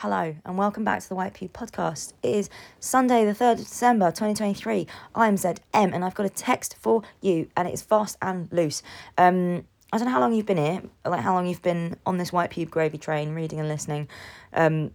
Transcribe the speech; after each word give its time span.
Hello, 0.00 0.36
and 0.44 0.58
welcome 0.58 0.84
back 0.84 1.00
to 1.00 1.08
the 1.08 1.14
White 1.14 1.32
Pube 1.32 1.52
podcast. 1.52 2.12
It 2.22 2.34
is 2.34 2.50
Sunday, 2.80 3.24
the 3.24 3.32
3rd 3.32 3.52
of 3.52 3.58
December 3.60 4.10
2023. 4.10 4.86
I'm 5.14 5.36
ZM, 5.36 5.58
and 5.72 6.04
I've 6.04 6.14
got 6.14 6.26
a 6.26 6.28
text 6.28 6.76
for 6.78 7.02
you, 7.22 7.48
and 7.56 7.66
it's 7.66 7.80
fast 7.80 8.18
and 8.20 8.46
loose. 8.52 8.82
Um, 9.16 9.64
I 9.90 9.96
don't 9.96 10.04
know 10.04 10.12
how 10.12 10.20
long 10.20 10.34
you've 10.34 10.44
been 10.44 10.58
here, 10.58 10.82
like 11.06 11.20
how 11.20 11.32
long 11.32 11.46
you've 11.46 11.62
been 11.62 11.96
on 12.04 12.18
this 12.18 12.30
White 12.30 12.50
Pube 12.50 12.68
gravy 12.68 12.98
train, 12.98 13.34
reading 13.34 13.58
and 13.58 13.70
listening, 13.70 14.06
um, 14.52 14.90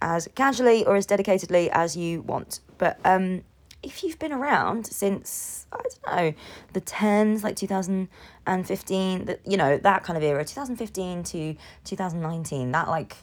as 0.00 0.28
casually 0.34 0.84
or 0.86 0.96
as 0.96 1.06
dedicatedly 1.06 1.68
as 1.68 1.96
you 1.96 2.22
want. 2.22 2.58
But 2.78 2.98
um, 3.04 3.44
if 3.84 4.02
you've 4.02 4.18
been 4.18 4.32
around 4.32 4.88
since 4.88 5.68
I 5.72 5.82
don't 5.82 6.16
know 6.16 6.34
the 6.72 6.80
tens, 6.80 7.44
like 7.44 7.54
two 7.54 7.68
thousand 7.68 8.08
and 8.44 8.66
fifteen, 8.66 9.26
that 9.26 9.38
you 9.46 9.56
know 9.56 9.78
that 9.78 10.02
kind 10.02 10.16
of 10.16 10.24
era, 10.24 10.44
two 10.44 10.56
thousand 10.56 10.78
fifteen 10.78 11.22
to 11.22 11.54
two 11.84 11.94
thousand 11.94 12.22
nineteen, 12.22 12.72
that 12.72 12.88
like 12.88 13.18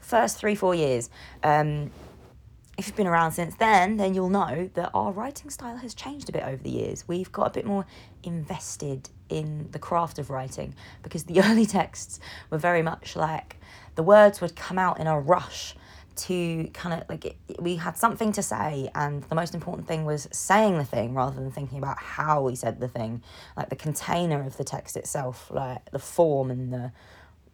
first 0.00 0.38
three 0.38 0.54
four 0.54 0.74
years. 0.74 1.10
Um, 1.42 1.90
if 2.78 2.86
you've 2.86 2.96
been 2.96 3.06
around 3.06 3.32
since 3.32 3.54
then, 3.56 3.98
then 3.98 4.14
you'll 4.14 4.30
know 4.30 4.70
that 4.72 4.90
our 4.94 5.12
writing 5.12 5.50
style 5.50 5.76
has 5.76 5.94
changed 5.94 6.30
a 6.30 6.32
bit 6.32 6.44
over 6.44 6.62
the 6.62 6.70
years. 6.70 7.06
We've 7.06 7.30
got 7.30 7.48
a 7.48 7.50
bit 7.50 7.66
more 7.66 7.84
invested 8.22 9.10
in 9.28 9.68
the 9.72 9.78
craft 9.78 10.18
of 10.18 10.30
writing 10.30 10.74
because 11.02 11.24
the 11.24 11.40
early 11.44 11.66
texts 11.66 12.20
were 12.48 12.56
very 12.56 12.80
much 12.80 13.16
like 13.16 13.56
the 13.96 14.02
words 14.02 14.40
would 14.40 14.56
come 14.56 14.78
out 14.78 14.98
in 14.98 15.06
a 15.06 15.20
rush 15.20 15.74
to 16.16 16.68
kind 16.72 17.00
of 17.00 17.08
like 17.08 17.24
it, 17.24 17.36
we 17.58 17.76
had 17.76 17.96
something 17.96 18.32
to 18.32 18.42
say 18.42 18.90
and 18.94 19.22
the 19.24 19.34
most 19.34 19.54
important 19.54 19.86
thing 19.86 20.04
was 20.04 20.28
saying 20.32 20.76
the 20.76 20.84
thing 20.84 21.14
rather 21.14 21.36
than 21.36 21.50
thinking 21.50 21.78
about 21.78 21.98
how 21.98 22.42
we 22.42 22.54
said 22.54 22.80
the 22.80 22.88
thing 22.88 23.22
like 23.56 23.68
the 23.68 23.76
container 23.76 24.42
of 24.44 24.56
the 24.56 24.64
text 24.64 24.96
itself 24.96 25.50
like 25.50 25.90
the 25.92 25.98
form 25.98 26.50
and 26.50 26.72
the 26.72 26.92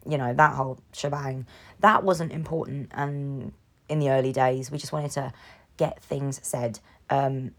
you 0.07 0.17
know 0.17 0.33
that 0.33 0.53
whole 0.53 0.79
shebang 0.93 1.45
that 1.79 2.03
wasn't 2.03 2.31
important 2.31 2.91
and 2.93 3.53
in 3.89 3.99
the 3.99 4.09
early 4.09 4.33
days. 4.33 4.71
We 4.71 4.77
just 4.77 4.91
wanted 4.91 5.11
to 5.11 5.33
get 5.77 6.01
things 6.03 6.39
said. 6.43 6.79
Um, 7.09 7.51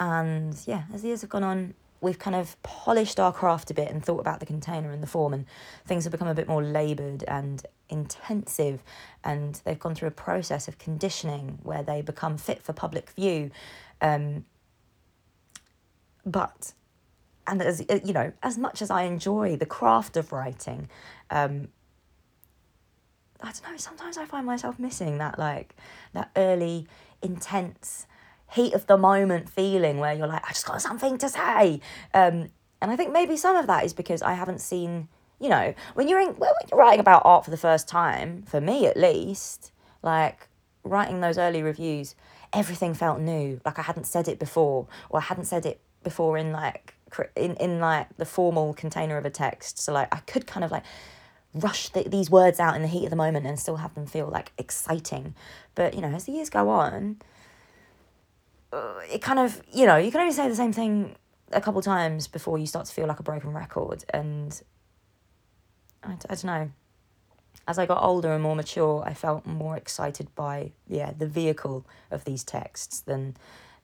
and 0.00 0.56
yeah 0.66 0.84
as 0.94 1.02
the 1.02 1.08
years 1.08 1.20
have 1.20 1.28
gone 1.28 1.44
on 1.44 1.74
we've 2.00 2.18
kind 2.18 2.34
of 2.34 2.60
polished 2.62 3.20
our 3.20 3.32
craft 3.32 3.70
a 3.70 3.74
bit 3.74 3.90
and 3.90 4.04
thought 4.04 4.20
about 4.20 4.40
the 4.40 4.46
container 4.46 4.90
and 4.90 5.02
the 5.02 5.06
form 5.06 5.34
and 5.34 5.44
things 5.86 6.04
have 6.04 6.10
become 6.10 6.28
a 6.28 6.34
bit 6.34 6.48
more 6.48 6.62
laboured 6.62 7.22
and 7.28 7.66
intensive 7.88 8.82
and 9.22 9.60
they've 9.64 9.78
gone 9.78 9.94
through 9.94 10.08
a 10.08 10.12
process 10.12 10.66
of 10.66 10.78
conditioning 10.78 11.58
where 11.62 11.82
they 11.82 12.00
become 12.00 12.38
fit 12.38 12.62
for 12.62 12.72
public 12.72 13.10
view. 13.10 13.50
Um, 14.00 14.44
but 16.24 16.72
and 17.50 17.60
as 17.62 17.84
uh, 17.88 17.98
you 18.04 18.12
know 18.12 18.32
as 18.42 18.56
much 18.56 18.80
as 18.80 18.90
i 18.90 19.02
enjoy 19.02 19.56
the 19.56 19.66
craft 19.66 20.16
of 20.16 20.32
writing 20.32 20.88
um, 21.30 21.68
i 23.42 23.46
don't 23.46 23.70
know 23.70 23.76
sometimes 23.76 24.16
i 24.16 24.24
find 24.24 24.46
myself 24.46 24.78
missing 24.78 25.18
that 25.18 25.38
like 25.38 25.74
that 26.12 26.30
early 26.36 26.86
intense 27.22 28.06
heat 28.52 28.72
of 28.72 28.86
the 28.86 28.96
moment 28.96 29.48
feeling 29.48 29.98
where 29.98 30.14
you're 30.14 30.26
like 30.26 30.44
i 30.44 30.48
just 30.48 30.66
got 30.66 30.80
something 30.80 31.18
to 31.18 31.28
say 31.28 31.80
um, 32.14 32.48
and 32.80 32.90
i 32.90 32.96
think 32.96 33.12
maybe 33.12 33.36
some 33.36 33.56
of 33.56 33.66
that 33.66 33.84
is 33.84 33.92
because 33.92 34.22
i 34.22 34.32
haven't 34.32 34.60
seen 34.60 35.08
you 35.40 35.48
know, 35.48 35.74
when 35.94 36.06
you're 36.06 36.20
in, 36.20 36.28
when 36.34 36.50
you're 36.70 36.78
writing 36.78 37.00
about 37.00 37.22
art 37.24 37.44
for 37.44 37.50
the 37.50 37.56
first 37.56 37.88
time, 37.88 38.42
for 38.42 38.60
me 38.60 38.86
at 38.86 38.96
least, 38.96 39.72
like 40.02 40.48
writing 40.84 41.20
those 41.20 41.38
early 41.38 41.62
reviews, 41.62 42.14
everything 42.52 42.92
felt 42.94 43.18
new. 43.20 43.60
Like 43.64 43.78
I 43.78 43.82
hadn't 43.82 44.04
said 44.04 44.28
it 44.28 44.38
before, 44.38 44.86
or 45.08 45.20
I 45.20 45.22
hadn't 45.22 45.46
said 45.46 45.64
it 45.64 45.80
before 46.04 46.36
in 46.36 46.52
like 46.52 46.94
in 47.36 47.56
in 47.56 47.80
like 47.80 48.16
the 48.16 48.24
formal 48.24 48.74
container 48.74 49.16
of 49.16 49.24
a 49.24 49.30
text. 49.30 49.78
So 49.78 49.92
like 49.92 50.14
I 50.14 50.18
could 50.20 50.46
kind 50.46 50.64
of 50.64 50.70
like 50.70 50.84
rush 51.54 51.88
the, 51.88 52.08
these 52.08 52.30
words 52.30 52.60
out 52.60 52.76
in 52.76 52.82
the 52.82 52.88
heat 52.88 53.04
of 53.04 53.10
the 53.10 53.16
moment 53.16 53.46
and 53.46 53.58
still 53.58 53.76
have 53.76 53.94
them 53.94 54.06
feel 54.06 54.28
like 54.28 54.52
exciting. 54.58 55.34
But 55.74 55.94
you 55.94 56.00
know, 56.00 56.08
as 56.08 56.24
the 56.24 56.32
years 56.32 56.50
go 56.50 56.68
on, 56.68 57.20
uh, 58.72 59.00
it 59.12 59.22
kind 59.22 59.38
of 59.38 59.62
you 59.72 59.86
know 59.86 59.96
you 59.96 60.10
can 60.10 60.20
only 60.20 60.32
say 60.32 60.48
the 60.48 60.56
same 60.56 60.72
thing 60.72 61.16
a 61.52 61.60
couple 61.60 61.82
times 61.82 62.28
before 62.28 62.58
you 62.58 62.66
start 62.66 62.86
to 62.86 62.92
feel 62.92 63.06
like 63.06 63.18
a 63.18 63.24
broken 63.24 63.52
record 63.52 64.04
and 64.10 64.62
I, 66.02 66.12
I 66.12 66.34
don't 66.34 66.44
know. 66.44 66.70
As 67.66 67.78
I 67.78 67.86
got 67.86 68.02
older 68.02 68.32
and 68.32 68.42
more 68.42 68.56
mature, 68.56 69.02
I 69.06 69.14
felt 69.14 69.46
more 69.46 69.76
excited 69.76 70.34
by 70.34 70.72
yeah 70.88 71.12
the 71.16 71.26
vehicle 71.26 71.86
of 72.10 72.24
these 72.24 72.44
texts 72.44 73.00
than 73.00 73.36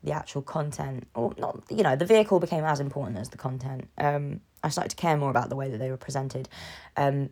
the 0.02 0.12
actual 0.12 0.42
content, 0.42 1.06
or 1.14 1.34
not. 1.38 1.64
You 1.70 1.82
know, 1.82 1.96
the 1.96 2.06
vehicle 2.06 2.40
became 2.40 2.64
as 2.64 2.80
important 2.80 3.18
as 3.18 3.30
the 3.30 3.36
content. 3.36 3.88
Um, 3.98 4.40
I 4.62 4.68
started 4.68 4.90
to 4.90 4.96
care 4.96 5.16
more 5.16 5.30
about 5.30 5.48
the 5.48 5.56
way 5.56 5.68
that 5.70 5.78
they 5.78 5.90
were 5.90 5.96
presented, 5.96 6.48
um, 6.96 7.30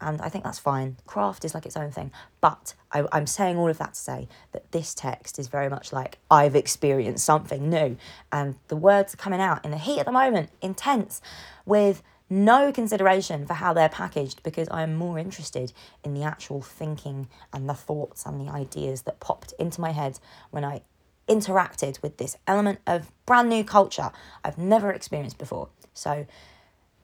and 0.00 0.20
I 0.20 0.28
think 0.28 0.44
that's 0.44 0.58
fine. 0.58 0.96
Craft 1.06 1.44
is 1.44 1.54
like 1.54 1.66
its 1.66 1.76
own 1.76 1.90
thing, 1.90 2.12
but 2.40 2.74
I, 2.92 3.04
I'm 3.12 3.26
saying 3.26 3.56
all 3.56 3.68
of 3.68 3.78
that 3.78 3.94
to 3.94 4.00
say 4.00 4.28
that 4.52 4.70
this 4.72 4.94
text 4.94 5.38
is 5.38 5.48
very 5.48 5.68
much 5.68 5.92
like 5.92 6.18
I've 6.30 6.56
experienced 6.56 7.24
something 7.24 7.68
new, 7.70 7.96
and 8.32 8.56
the 8.68 8.76
words 8.76 9.14
are 9.14 9.18
coming 9.18 9.40
out 9.40 9.64
in 9.64 9.70
the 9.70 9.78
heat 9.78 10.00
of 10.00 10.06
the 10.06 10.12
moment, 10.12 10.50
intense, 10.62 11.20
with 11.64 12.02
no 12.30 12.72
consideration 12.72 13.46
for 13.46 13.54
how 13.54 13.72
they're 13.72 13.88
packaged 13.88 14.42
because 14.42 14.68
I 14.70 14.82
am 14.82 14.94
more 14.96 15.18
interested 15.18 15.72
in 16.02 16.14
the 16.14 16.22
actual 16.22 16.62
thinking 16.62 17.28
and 17.52 17.68
the 17.68 17.74
thoughts 17.74 18.24
and 18.24 18.40
the 18.40 18.50
ideas 18.50 19.02
that 19.02 19.20
popped 19.20 19.52
into 19.58 19.80
my 19.80 19.92
head 19.92 20.18
when 20.50 20.64
I 20.64 20.82
interacted 21.28 22.00
with 22.02 22.16
this 22.18 22.36
element 22.46 22.80
of 22.86 23.10
brand 23.26 23.48
new 23.48 23.64
culture 23.64 24.10
I've 24.44 24.58
never 24.58 24.90
experienced 24.90 25.38
before. 25.38 25.68
So 25.94 26.26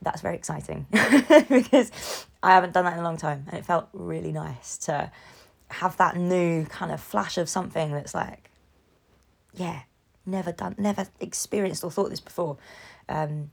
that's 0.03 0.21
very 0.21 0.37
exciting 0.37 0.87
because 1.49 2.27
I 2.43 2.53
haven't 2.53 2.73
done 2.73 2.85
that 2.85 2.95
in 2.95 3.01
a 3.01 3.03
long 3.03 3.17
time 3.17 3.45
and 3.49 3.59
it 3.59 3.65
felt 3.65 3.89
really 3.93 4.33
nice 4.33 4.77
to 4.79 5.11
have 5.69 5.97
that 5.99 6.17
new 6.17 6.67
kind 6.67 6.91
of 6.91 7.01
flash 7.01 7.39
of 7.39 7.49
something 7.49 7.93
that's 7.93 8.15
like, 8.15 8.51
yeah, 9.55 9.83
never 10.27 10.53
done, 10.53 10.75
never 10.79 11.07
experienced 11.21 11.85
or 11.85 11.91
thought 11.91 12.11
this 12.11 12.21
before. 12.21 12.57
Um, 13.09 13.51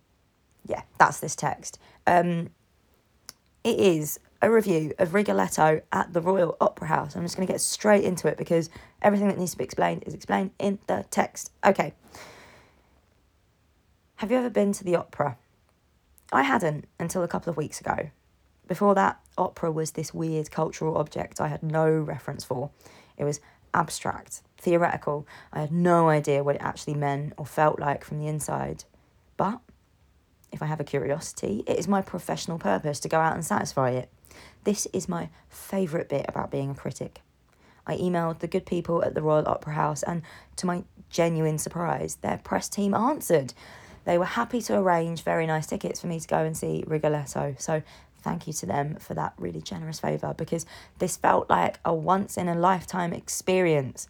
yeah, 0.65 0.81
that's 0.97 1.19
this 1.19 1.35
text. 1.35 1.79
Um, 2.05 2.49
it 3.63 3.79
is 3.79 4.19
a 4.41 4.51
review 4.51 4.93
of 4.99 5.13
Rigoletto 5.13 5.81
at 5.91 6.13
the 6.13 6.21
Royal 6.21 6.55
Opera 6.61 6.87
House. 6.87 7.15
I'm 7.15 7.23
just 7.23 7.35
going 7.35 7.47
to 7.47 7.51
get 7.51 7.61
straight 7.61 8.03
into 8.03 8.27
it 8.27 8.37
because 8.37 8.69
everything 9.01 9.27
that 9.27 9.37
needs 9.37 9.51
to 9.51 9.57
be 9.57 9.63
explained 9.63 10.03
is 10.05 10.13
explained 10.13 10.51
in 10.59 10.79
the 10.87 11.05
text. 11.09 11.51
Okay. 11.65 11.93
Have 14.17 14.31
you 14.31 14.37
ever 14.37 14.49
been 14.49 14.73
to 14.73 14.83
the 14.83 14.95
opera? 14.95 15.37
I 16.31 16.43
hadn't 16.43 16.85
until 16.99 17.23
a 17.23 17.27
couple 17.27 17.49
of 17.49 17.57
weeks 17.57 17.79
ago. 17.79 18.09
Before 18.67 18.95
that, 18.95 19.19
opera 19.37 19.71
was 19.71 19.91
this 19.91 20.13
weird 20.13 20.51
cultural 20.51 20.97
object 20.97 21.39
I 21.39 21.47
had 21.47 21.63
no 21.63 21.89
reference 21.89 22.43
for. 22.43 22.69
It 23.17 23.23
was 23.23 23.39
abstract, 23.73 24.41
theoretical. 24.57 25.25
I 25.53 25.61
had 25.61 25.71
no 25.71 26.09
idea 26.09 26.43
what 26.43 26.55
it 26.55 26.61
actually 26.61 26.95
meant 26.95 27.33
or 27.37 27.45
felt 27.45 27.79
like 27.79 28.03
from 28.03 28.19
the 28.19 28.27
inside. 28.27 28.83
But 29.37 29.61
if 30.51 30.61
I 30.61 30.65
have 30.65 30.79
a 30.79 30.83
curiosity, 30.83 31.63
it 31.67 31.77
is 31.77 31.87
my 31.87 32.01
professional 32.01 32.57
purpose 32.57 32.99
to 33.01 33.09
go 33.09 33.19
out 33.19 33.33
and 33.33 33.45
satisfy 33.45 33.91
it. 33.91 34.09
This 34.67 34.85
is 34.91 35.07
my 35.07 35.29
favourite 35.47 36.09
bit 36.09 36.25
about 36.27 36.51
being 36.51 36.71
a 36.71 36.75
critic. 36.75 37.21
I 37.87 37.95
emailed 37.95 38.39
the 38.39 38.49
good 38.49 38.65
people 38.65 39.01
at 39.01 39.15
the 39.15 39.21
Royal 39.21 39.47
Opera 39.47 39.75
House, 39.75 40.03
and 40.03 40.23
to 40.57 40.65
my 40.65 40.83
genuine 41.09 41.57
surprise, 41.57 42.15
their 42.15 42.41
press 42.43 42.67
team 42.67 42.93
answered. 42.93 43.53
They 44.03 44.17
were 44.17 44.25
happy 44.25 44.61
to 44.63 44.77
arrange 44.77 45.23
very 45.23 45.47
nice 45.47 45.67
tickets 45.67 46.01
for 46.01 46.07
me 46.07 46.19
to 46.19 46.27
go 46.27 46.39
and 46.39 46.57
see 46.57 46.83
Rigoletto. 46.85 47.55
So 47.57 47.81
thank 48.19 48.45
you 48.45 48.51
to 48.51 48.65
them 48.65 48.97
for 48.97 49.13
that 49.13 49.35
really 49.37 49.61
generous 49.61 50.01
favour 50.01 50.33
because 50.37 50.65
this 50.99 51.15
felt 51.15 51.49
like 51.49 51.79
a 51.85 51.93
once 51.93 52.35
in 52.35 52.49
a 52.49 52.53
lifetime 52.53 53.13
experience. 53.13 54.09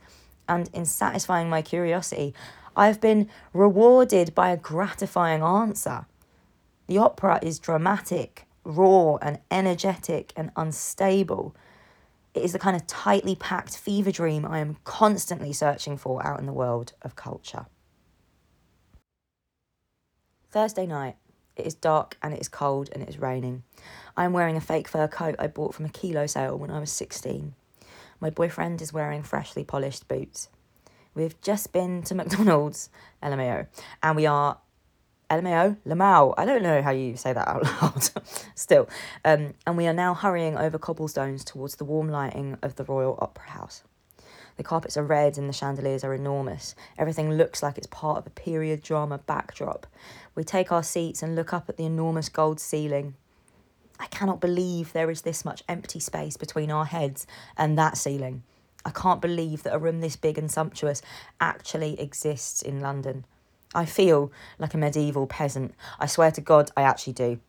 And 0.49 0.71
in 0.73 0.87
satisfying 0.87 1.51
my 1.51 1.61
curiosity, 1.61 2.33
I've 2.75 2.99
been 2.99 3.29
rewarded 3.53 4.33
by 4.33 4.49
a 4.49 4.57
gratifying 4.57 5.43
answer. 5.43 6.07
The 6.87 6.97
opera 6.97 7.37
is 7.43 7.59
dramatic, 7.59 8.46
raw, 8.67 9.15
and 9.15 9.39
energetic 9.49 10.33
and 10.35 10.51
unstable. 10.55 11.55
It 12.33 12.43
is 12.43 12.53
the 12.53 12.59
kind 12.59 12.75
of 12.75 12.85
tightly 12.85 13.35
packed 13.35 13.77
fever 13.77 14.11
dream 14.11 14.45
I 14.45 14.59
am 14.59 14.77
constantly 14.83 15.53
searching 15.53 15.97
for 15.97 16.25
out 16.25 16.39
in 16.39 16.45
the 16.45 16.53
world 16.53 16.93
of 17.01 17.15
culture. 17.15 17.65
Thursday 20.51 20.85
night. 20.85 21.15
It 21.55 21.65
is 21.65 21.73
dark 21.73 22.17
and 22.21 22.35
it 22.35 22.39
is 22.39 22.47
cold 22.47 22.89
and 22.91 23.01
it 23.01 23.09
is 23.09 23.17
raining. 23.17 23.63
I 24.15 24.25
am 24.25 24.33
wearing 24.33 24.57
a 24.57 24.61
fake 24.61 24.87
fur 24.87 25.07
coat 25.07 25.35
I 25.39 25.47
bought 25.47 25.73
from 25.73 25.85
a 25.85 25.89
kilo 25.89 26.27
sale 26.27 26.55
when 26.55 26.69
I 26.69 26.79
was 26.79 26.91
16. 26.91 27.55
My 28.19 28.29
boyfriend 28.29 28.79
is 28.81 28.93
wearing 28.93 29.23
freshly 29.23 29.63
polished 29.63 30.07
boots. 30.07 30.49
We've 31.15 31.39
just 31.41 31.73
been 31.73 32.03
to 32.03 32.13
McDonald's, 32.15 32.89
LMAO, 33.23 33.65
and 34.03 34.15
we 34.15 34.27
are 34.27 34.59
LMAO, 35.29 35.77
Lamau. 35.85 36.33
I 36.37 36.45
don't 36.45 36.63
know 36.63 36.81
how 36.81 36.91
you 36.91 37.17
say 37.17 37.33
that 37.33 37.47
out 37.47 37.63
loud. 37.81 38.09
Still. 38.55 38.87
Um, 39.25 39.53
and 39.65 39.77
we 39.77 39.87
are 39.87 39.93
now 39.93 40.13
hurrying 40.13 40.57
over 40.57 40.77
cobblestones 40.77 41.43
towards 41.43 41.75
the 41.75 41.85
warm 41.85 42.09
lighting 42.09 42.57
of 42.61 42.75
the 42.75 42.83
Royal 42.85 43.17
Opera 43.21 43.49
House. 43.49 43.83
The 44.55 44.63
carpets 44.63 44.97
are 44.97 45.03
red 45.03 45.37
and 45.37 45.47
the 45.47 45.53
chandeliers 45.53 46.03
are 46.03 46.13
enormous. 46.13 46.75
Everything 46.97 47.31
looks 47.31 47.61
like 47.61 47.77
it's 47.77 47.87
part 47.87 48.17
of 48.17 48.27
a 48.27 48.31
period 48.31 48.81
drama 48.81 49.19
backdrop. 49.19 49.85
We 50.33 50.43
take 50.43 50.71
our 50.71 50.83
seats 50.83 51.21
and 51.21 51.35
look 51.35 51.53
up 51.53 51.69
at 51.69 51.77
the 51.77 51.85
enormous 51.85 52.29
gold 52.29 52.59
ceiling. 52.59 53.15
I 53.99 54.07
cannot 54.07 54.41
believe 54.41 54.93
there 54.93 55.11
is 55.11 55.21
this 55.21 55.45
much 55.45 55.63
empty 55.67 55.99
space 55.99 56.37
between 56.37 56.71
our 56.71 56.85
heads 56.85 57.27
and 57.55 57.77
that 57.77 57.97
ceiling. 57.97 58.43
I 58.85 58.91
can't 58.91 59.21
believe 59.21 59.63
that 59.63 59.75
a 59.75 59.79
room 59.79 60.01
this 60.01 60.15
big 60.15 60.37
and 60.37 60.49
sumptuous 60.49 61.01
actually 61.39 61.99
exists 61.99 62.61
in 62.61 62.79
London. 62.79 63.25
I 63.77 63.85
feel 63.85 64.31
like 64.57 64.73
a 64.73 64.77
medieval 64.79 65.27
peasant. 65.27 65.75
I 65.99 66.07
swear 66.07 66.31
to 66.31 66.41
God, 66.41 66.71
I 66.75 66.81
actually 66.81 67.13
do. 67.13 67.39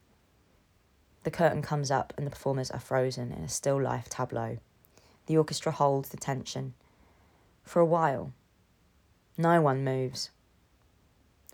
The 1.23 1.31
curtain 1.31 1.63
comes 1.63 1.91
up 1.91 2.13
and 2.19 2.27
the 2.27 2.31
performers 2.31 2.71
are 2.71 2.79
frozen 2.79 3.33
in 3.33 3.45
a 3.45 3.49
still 3.49 3.81
life 3.81 4.11
tableau. 4.11 4.59
The 5.25 5.39
orchestra 5.39 5.73
holds 5.73 6.11
the 6.11 6.19
tension. 6.19 6.75
For 7.63 7.81
a 7.81 7.87
while, 7.87 8.35
no 9.39 9.63
one 9.63 9.83
moves. 9.83 10.29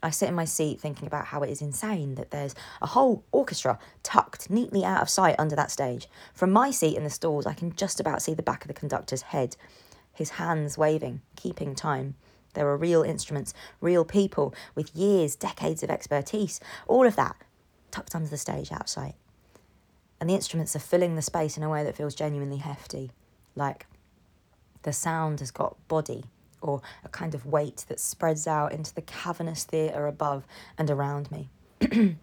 I 0.03 0.11
sit 0.11 0.29
in 0.29 0.35
my 0.35 0.45
seat 0.45 0.81
thinking 0.81 1.07
about 1.07 1.27
how 1.27 1.45
it 1.45 1.51
is 1.51 1.63
insane 1.63 2.17
that 2.17 2.33
there's 2.33 2.57
a 2.83 2.89
whole 2.89 3.23
orchestra 3.31 3.79
tucked 4.03 4.51
neatly 4.51 4.85
out 4.85 5.03
of 5.03 5.09
sight 5.09 5.37
under 5.39 5.55
that 5.55 5.71
stage. 5.71 6.09
From 6.35 6.51
my 6.51 6.73
seat 6.73 6.97
in 6.97 7.05
the 7.05 7.11
stalls, 7.11 7.47
I 7.47 7.55
can 7.55 7.77
just 7.77 8.01
about 8.01 8.23
see 8.23 8.35
the 8.35 8.43
back 8.43 8.65
of 8.65 8.69
the 8.69 8.75
conductor's 8.75 9.23
head, 9.23 9.55
his 10.13 10.31
hands 10.31 10.77
waving, 10.77 11.23
keeping 11.37 11.77
time. 11.77 12.17
There 12.55 12.69
are 12.69 12.77
real 12.77 13.03
instruments, 13.03 13.55
real 13.81 14.05
people 14.05 14.55
with 14.75 14.95
years, 14.95 15.37
decades 15.37 15.83
of 15.83 15.91
expertise, 15.91 16.61
all 16.87 17.07
of 17.07 17.17
that 17.17 17.37
tucked 17.91 18.15
under 18.15 18.29
the 18.29 18.39
stage 18.39 18.73
out 18.73 18.83
of 18.83 18.89
sight. 18.89 19.15
And 20.21 20.31
the 20.31 20.35
instruments 20.35 20.75
are 20.75 20.81
filling 20.81 21.17
the 21.17 21.23
space 21.23 21.57
in 21.57 21.63
a 21.63 21.71
way 21.71 21.85
that 21.85 21.97
feels 21.97 22.15
genuinely 22.15 22.59
hefty, 22.59 23.11
like 23.55 23.87
the 24.83 24.93
sound 24.93 25.41
has 25.41 25.51
got 25.51 25.77
body 25.89 26.25
or 26.61 26.81
a 27.05 27.09
kind 27.09 27.35
of 27.35 27.45
weight 27.45 27.85
that 27.89 28.01
spreads 28.01 28.47
out 28.47 28.73
into 28.73 28.95
the 28.95 29.03
cavernous 29.03 29.65
theatre 29.65 30.07
above 30.07 30.47
and 30.79 30.91
around 30.91 31.31
me. 31.31 31.51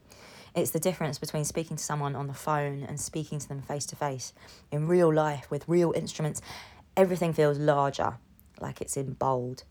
it's 0.56 0.72
the 0.72 0.80
difference 0.80 1.20
between 1.20 1.46
speaking 1.46 1.78
to 1.78 1.84
someone 1.84 2.16
on 2.16 2.28
the 2.28 2.34
phone 2.34 2.84
and 2.84 3.00
speaking 3.00 3.40
to 3.40 3.48
them 3.48 3.62
face 3.62 3.86
to 3.86 3.96
face. 3.96 4.34
In 4.72 4.88
real 4.88 5.14
life, 5.14 5.50
with 5.52 5.68
real 5.68 5.94
instruments, 5.96 6.42
everything 6.98 7.34
feels 7.34 7.58
larger, 7.58 8.18
like 8.60 8.82
it's 8.82 8.98
in 8.98 9.14
bold. 9.14 9.64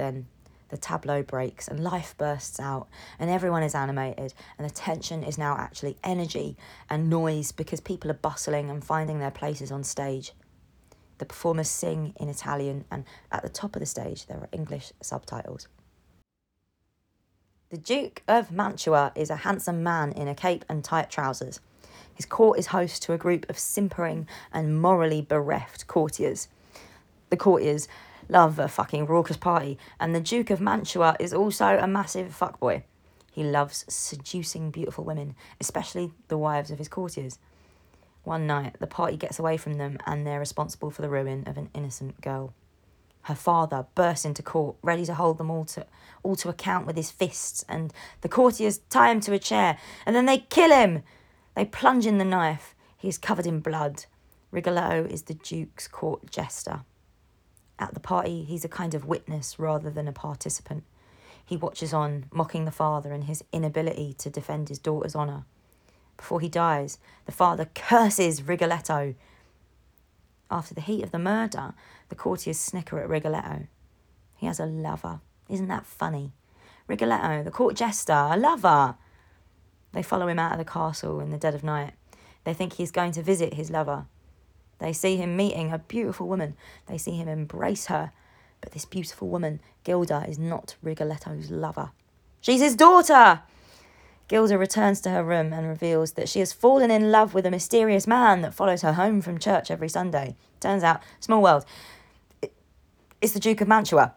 Then 0.00 0.28
the 0.70 0.78
tableau 0.78 1.22
breaks 1.22 1.68
and 1.68 1.84
life 1.84 2.14
bursts 2.16 2.58
out 2.58 2.88
and 3.18 3.28
everyone 3.28 3.62
is 3.62 3.74
animated 3.74 4.32
and 4.56 4.66
the 4.66 4.72
tension 4.72 5.22
is 5.22 5.36
now 5.36 5.58
actually 5.58 5.98
energy 6.02 6.56
and 6.88 7.10
noise 7.10 7.52
because 7.52 7.82
people 7.82 8.10
are 8.10 8.14
bustling 8.14 8.70
and 8.70 8.82
finding 8.82 9.18
their 9.18 9.30
places 9.30 9.70
on 9.70 9.84
stage. 9.84 10.32
The 11.18 11.26
performers 11.26 11.68
sing 11.68 12.14
in 12.18 12.30
Italian, 12.30 12.86
and 12.90 13.04
at 13.30 13.42
the 13.42 13.50
top 13.50 13.76
of 13.76 13.80
the 13.80 13.86
stage, 13.86 14.24
there 14.24 14.38
are 14.38 14.48
English 14.52 14.94
subtitles. 15.02 15.68
The 17.68 17.76
Duke 17.76 18.22
of 18.26 18.50
Mantua 18.50 19.12
is 19.14 19.28
a 19.28 19.36
handsome 19.36 19.82
man 19.82 20.12
in 20.12 20.28
a 20.28 20.34
cape 20.34 20.64
and 20.66 20.82
tight 20.82 21.10
trousers. 21.10 21.60
His 22.14 22.24
court 22.24 22.58
is 22.58 22.68
host 22.68 23.02
to 23.02 23.12
a 23.12 23.18
group 23.18 23.50
of 23.50 23.58
simpering 23.58 24.26
and 24.50 24.80
morally 24.80 25.20
bereft 25.20 25.86
courtiers. 25.86 26.48
The 27.28 27.36
courtiers 27.36 27.86
love 28.30 28.58
a 28.58 28.68
fucking 28.68 29.06
raucous 29.06 29.36
party, 29.36 29.78
and 29.98 30.14
the 30.14 30.20
Duke 30.20 30.50
of 30.50 30.60
Mantua 30.60 31.16
is 31.18 31.34
also 31.34 31.78
a 31.78 31.86
massive 31.86 32.36
fuckboy. 32.38 32.82
He 33.32 33.42
loves 33.42 33.84
seducing 33.88 34.70
beautiful 34.70 35.04
women, 35.04 35.34
especially 35.60 36.12
the 36.28 36.38
wives 36.38 36.70
of 36.70 36.78
his 36.78 36.88
courtiers. 36.88 37.38
One 38.22 38.46
night, 38.46 38.76
the 38.80 38.86
party 38.86 39.16
gets 39.16 39.38
away 39.38 39.56
from 39.56 39.74
them 39.74 39.98
and 40.06 40.26
they're 40.26 40.38
responsible 40.38 40.90
for 40.90 41.02
the 41.02 41.08
ruin 41.08 41.44
of 41.46 41.56
an 41.56 41.70
innocent 41.74 42.20
girl. 42.20 42.52
Her 43.22 43.34
father 43.34 43.86
bursts 43.94 44.24
into 44.24 44.42
court, 44.42 44.76
ready 44.82 45.04
to 45.04 45.14
hold 45.14 45.38
them 45.38 45.50
all 45.50 45.64
to, 45.66 45.86
all 46.22 46.36
to 46.36 46.48
account 46.48 46.86
with 46.86 46.96
his 46.96 47.10
fists, 47.10 47.64
and 47.68 47.92
the 48.22 48.28
courtiers 48.28 48.78
tie 48.90 49.10
him 49.10 49.20
to 49.20 49.32
a 49.32 49.38
chair, 49.38 49.78
and 50.06 50.16
then 50.16 50.26
they 50.26 50.38
kill 50.38 50.70
him. 50.70 51.02
They 51.54 51.64
plunge 51.64 52.06
in 52.06 52.18
the 52.18 52.24
knife. 52.24 52.74
He 52.96 53.08
is 53.08 53.18
covered 53.18 53.46
in 53.46 53.60
blood. 53.60 54.06
Rigoletto 54.50 55.04
is 55.04 55.22
the 55.22 55.34
Duke's 55.34 55.86
court 55.86 56.30
jester. 56.30 56.80
At 57.80 57.94
the 57.94 58.00
party, 58.00 58.44
he's 58.44 58.64
a 58.64 58.68
kind 58.68 58.94
of 58.94 59.06
witness 59.06 59.58
rather 59.58 59.88
than 59.88 60.06
a 60.06 60.12
participant. 60.12 60.84
He 61.44 61.56
watches 61.56 61.94
on, 61.94 62.26
mocking 62.30 62.66
the 62.66 62.70
father 62.70 63.12
and 63.12 63.24
his 63.24 63.42
inability 63.52 64.14
to 64.18 64.28
defend 64.28 64.68
his 64.68 64.78
daughter's 64.78 65.16
honour. 65.16 65.44
Before 66.18 66.40
he 66.40 66.50
dies, 66.50 66.98
the 67.24 67.32
father 67.32 67.70
curses 67.74 68.42
Rigoletto. 68.42 69.14
After 70.50 70.74
the 70.74 70.82
heat 70.82 71.02
of 71.02 71.10
the 71.10 71.18
murder, 71.18 71.72
the 72.10 72.14
courtiers 72.14 72.58
snicker 72.58 73.00
at 73.00 73.08
Rigoletto. 73.08 73.66
He 74.36 74.46
has 74.46 74.60
a 74.60 74.66
lover. 74.66 75.20
Isn't 75.48 75.68
that 75.68 75.86
funny? 75.86 76.32
Rigoletto, 76.86 77.42
the 77.42 77.50
court 77.50 77.76
jester, 77.76 78.12
a 78.12 78.36
lover. 78.36 78.96
They 79.92 80.02
follow 80.02 80.28
him 80.28 80.38
out 80.38 80.52
of 80.52 80.58
the 80.58 80.70
castle 80.70 81.20
in 81.20 81.30
the 81.30 81.38
dead 81.38 81.54
of 81.54 81.64
night. 81.64 81.94
They 82.44 82.52
think 82.52 82.74
he's 82.74 82.90
going 82.90 83.12
to 83.12 83.22
visit 83.22 83.54
his 83.54 83.70
lover. 83.70 84.04
They 84.80 84.92
see 84.92 85.16
him 85.16 85.36
meeting 85.36 85.72
a 85.72 85.78
beautiful 85.78 86.26
woman. 86.26 86.56
They 86.86 86.98
see 86.98 87.12
him 87.12 87.28
embrace 87.28 87.86
her. 87.86 88.12
But 88.60 88.72
this 88.72 88.84
beautiful 88.84 89.28
woman, 89.28 89.60
Gilda, 89.84 90.24
is 90.28 90.38
not 90.38 90.76
Rigoletto's 90.82 91.50
lover. 91.50 91.92
She's 92.40 92.60
his 92.60 92.76
daughter! 92.76 93.42
Gilda 94.28 94.56
returns 94.56 95.00
to 95.00 95.10
her 95.10 95.24
room 95.24 95.52
and 95.52 95.66
reveals 95.68 96.12
that 96.12 96.28
she 96.28 96.38
has 96.38 96.52
fallen 96.52 96.90
in 96.90 97.10
love 97.10 97.34
with 97.34 97.46
a 97.46 97.50
mysterious 97.50 98.06
man 98.06 98.42
that 98.42 98.54
follows 98.54 98.82
her 98.82 98.92
home 98.92 99.20
from 99.20 99.38
church 99.38 99.70
every 99.70 99.88
Sunday. 99.88 100.36
Turns 100.60 100.82
out, 100.82 101.00
small 101.18 101.42
world, 101.42 101.64
it's 103.20 103.32
the 103.32 103.40
Duke 103.40 103.60
of 103.60 103.68
Mantua. 103.68 104.14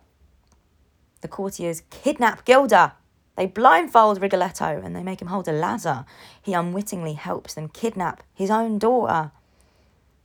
The 1.21 1.27
courtiers 1.27 1.81
kidnap 1.89 2.45
Gilda. 2.45 2.94
They 3.36 3.48
blindfold 3.48 4.21
Rigoletto 4.21 4.81
and 4.83 4.95
they 4.95 5.04
make 5.04 5.21
him 5.21 5.27
hold 5.27 5.48
a 5.48 5.51
ladder. 5.51 6.06
He 6.42 6.54
unwittingly 6.54 7.13
helps 7.13 7.56
them 7.56 7.68
kidnap 7.68 8.24
his 8.33 8.50
own 8.50 8.77
daughter. 8.77 9.31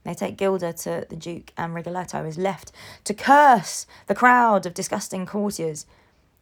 They 0.09 0.15
take 0.15 0.37
Gilda 0.37 0.73
to 0.73 1.05
the 1.07 1.15
Duke, 1.15 1.53
and 1.55 1.75
Rigoletto 1.75 2.25
is 2.25 2.35
left 2.35 2.71
to 3.03 3.13
curse 3.13 3.85
the 4.07 4.15
crowd 4.15 4.65
of 4.65 4.73
disgusting 4.73 5.27
courtiers. 5.27 5.85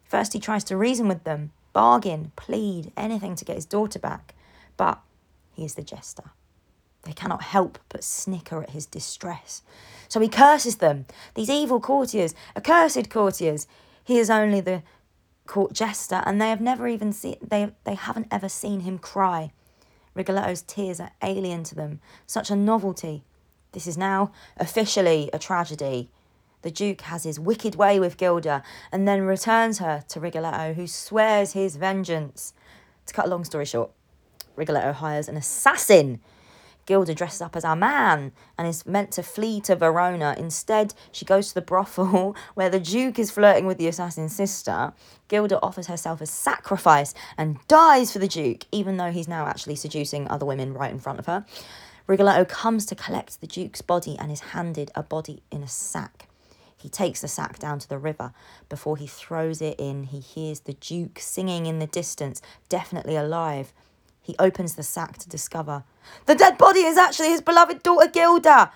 First, 0.06 0.32
he 0.32 0.40
tries 0.40 0.64
to 0.66 0.78
reason 0.78 1.10
with 1.10 1.26
them, 1.26 1.52
bargain, 1.74 2.32
plead, 2.38 2.94
anything 2.96 3.36
to 3.36 3.44
get 3.44 3.58
his 3.58 3.66
daughter 3.66 4.00
back. 4.00 4.34
But 4.78 5.02
he 5.52 5.66
is 5.66 5.76
the 5.76 5.84
jester. 5.84 6.32
They 7.04 7.12
cannot 7.12 7.42
help 7.42 7.78
but 7.90 8.06
snicker 8.06 8.64
at 8.64 8.70
his 8.70 8.86
distress. 8.86 9.64
So 10.08 10.22
he 10.22 10.30
curses 10.30 10.78
them, 10.78 11.06
these 11.34 11.50
evil 11.50 11.82
courtiers, 11.82 12.34
accursed 12.56 13.10
courtiers. 13.10 13.68
He 14.02 14.18
is 14.18 14.30
only 14.30 14.62
the 14.62 14.82
court 15.46 15.74
jester, 15.74 16.24
and 16.26 16.42
they 16.42 16.52
have 16.52 16.62
never 16.62 16.88
even 16.88 17.12
seen 17.12 17.36
they 17.46 17.74
they 17.84 17.96
haven't 17.96 18.28
ever 18.32 18.48
seen 18.48 18.80
him 18.82 18.98
cry. 18.98 19.52
Rigoletto's 20.16 20.62
tears 20.62 21.02
are 21.02 21.12
alien 21.22 21.66
to 21.66 21.76
them, 21.76 22.00
such 22.26 22.50
a 22.50 22.56
novelty. 22.56 23.26
This 23.72 23.88
is 23.88 23.98
now 23.98 24.32
officially 24.58 25.30
a 25.34 25.40
tragedy. 25.40 26.10
The 26.62 26.72
Duke 26.72 27.02
has 27.02 27.24
his 27.24 27.40
wicked 27.40 27.76
way 27.76 28.00
with 28.00 28.18
Gilda 28.18 28.64
and 28.92 29.08
then 29.08 29.22
returns 29.22 29.80
her 29.80 30.04
to 30.10 30.20
Rigoletto, 30.20 30.74
who 30.74 30.88
swears 30.88 31.54
his 31.54 31.76
vengeance. 31.76 32.54
To 33.06 33.14
cut 33.14 33.26
a 33.26 33.30
long 33.30 33.46
story 33.46 33.66
short, 33.66 33.92
Rigoletto 34.56 34.94
hires 34.94 35.30
an 35.30 35.38
assassin. 35.38 36.20
Gilda 36.88 37.14
dresses 37.14 37.42
up 37.42 37.56
as 37.56 37.66
our 37.66 37.76
man 37.76 38.32
and 38.58 38.68
is 38.68 38.86
meant 38.86 39.12
to 39.12 39.22
flee 39.22 39.60
to 39.62 39.76
Verona. 39.76 40.34
Instead, 40.38 40.94
she 41.12 41.26
goes 41.26 41.50
to 41.50 41.54
the 41.54 41.62
brothel 41.62 42.36
where 42.56 42.70
the 42.70 42.80
Duke 42.80 43.20
is 43.20 43.30
flirting 43.30 43.66
with 43.66 43.78
the 43.78 43.88
assassin's 43.88 44.36
sister. 44.36 44.94
Gilda 45.28 45.62
offers 45.62 45.88
herself 45.88 46.22
as 46.22 46.32
sacrifice 46.32 47.14
and 47.38 47.58
dies 47.68 48.14
for 48.14 48.20
the 48.20 48.28
Duke, 48.28 48.66
even 48.72 48.98
though 48.98 49.12
he's 49.12 49.28
now 49.28 49.46
actually 49.46 49.76
seducing 49.76 50.28
other 50.30 50.46
women 50.46 50.74
right 50.74 50.92
in 50.92 51.00
front 51.00 51.20
of 51.20 51.26
her. 51.26 51.46
Rigoletto 52.08 52.46
comes 52.46 52.86
to 52.86 52.96
collect 52.96 53.42
the 53.42 53.48
Duke's 53.48 53.82
body 53.82 54.18
and 54.18 54.32
is 54.32 54.40
handed 54.40 54.92
a 54.96 55.04
body 55.04 55.44
in 55.52 55.62
a 55.62 55.68
sack. 55.68 56.28
He 56.78 56.90
takes 56.90 57.22
the 57.22 57.28
sack 57.28 57.60
down 57.60 57.80
to 57.80 57.90
the 57.90 57.98
river. 57.98 58.34
Before 58.70 58.96
he 58.98 59.08
throws 59.08 59.62
it 59.62 59.76
in, 59.78 60.04
he 60.04 60.20
hears 60.20 60.62
the 60.62 60.74
Duke 60.74 61.20
singing 61.20 61.66
in 61.66 61.80
the 61.80 61.88
distance, 61.88 62.42
definitely 62.70 63.16
alive. 63.16 63.74
He 64.22 64.36
opens 64.40 64.76
the 64.76 64.84
sack 64.84 65.18
to 65.20 65.30
discover 65.30 65.84
the 66.26 66.36
dead 66.36 66.58
body 66.58 66.82
is 66.82 66.98
actually 66.98 67.30
his 67.30 67.42
beloved 67.42 67.84
daughter 67.84 68.10
Gilda. 68.10 68.72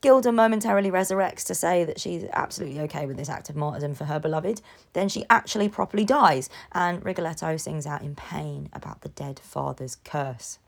Gilda 0.00 0.32
momentarily 0.32 0.90
resurrects 0.90 1.44
to 1.46 1.54
say 1.54 1.84
that 1.84 1.98
she's 1.98 2.24
absolutely 2.32 2.80
okay 2.80 3.06
with 3.06 3.16
this 3.16 3.28
act 3.28 3.48
of 3.48 3.56
martyrdom 3.56 3.94
for 3.94 4.04
her 4.04 4.20
beloved. 4.20 4.60
Then 4.92 5.08
she 5.08 5.24
actually 5.30 5.68
properly 5.68 6.04
dies, 6.04 6.50
and 6.72 7.04
Rigoletto 7.04 7.56
sings 7.56 7.86
out 7.86 8.02
in 8.02 8.14
pain 8.14 8.68
about 8.72 9.00
the 9.00 9.08
dead 9.08 9.38
father's 9.38 9.96
curse. 10.04 10.58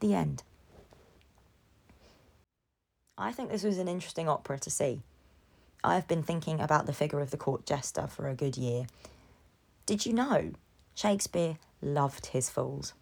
The 0.00 0.14
end. 0.14 0.44
I 3.20 3.32
think 3.32 3.50
this 3.50 3.64
was 3.64 3.78
an 3.78 3.88
interesting 3.88 4.28
opera 4.28 4.60
to 4.60 4.70
see. 4.70 5.02
I've 5.82 6.06
been 6.06 6.22
thinking 6.22 6.60
about 6.60 6.86
the 6.86 6.92
figure 6.92 7.20
of 7.20 7.32
the 7.32 7.36
court 7.36 7.66
jester 7.66 8.06
for 8.06 8.28
a 8.28 8.34
good 8.34 8.56
year. 8.56 8.86
Did 9.86 10.06
you 10.06 10.12
know 10.12 10.52
Shakespeare 10.94 11.58
loved 11.82 12.26
his 12.26 12.48
fools? 12.48 12.94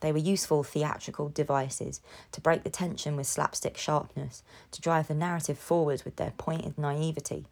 They 0.00 0.10
were 0.10 0.18
useful 0.18 0.64
theatrical 0.64 1.28
devices 1.28 2.00
to 2.32 2.40
break 2.40 2.64
the 2.64 2.70
tension 2.70 3.14
with 3.14 3.28
slapstick 3.28 3.76
sharpness, 3.76 4.42
to 4.72 4.80
drive 4.80 5.06
the 5.06 5.14
narrative 5.14 5.58
forward 5.58 6.02
with 6.04 6.16
their 6.16 6.32
pointed 6.36 6.76
naivety, 6.76 7.46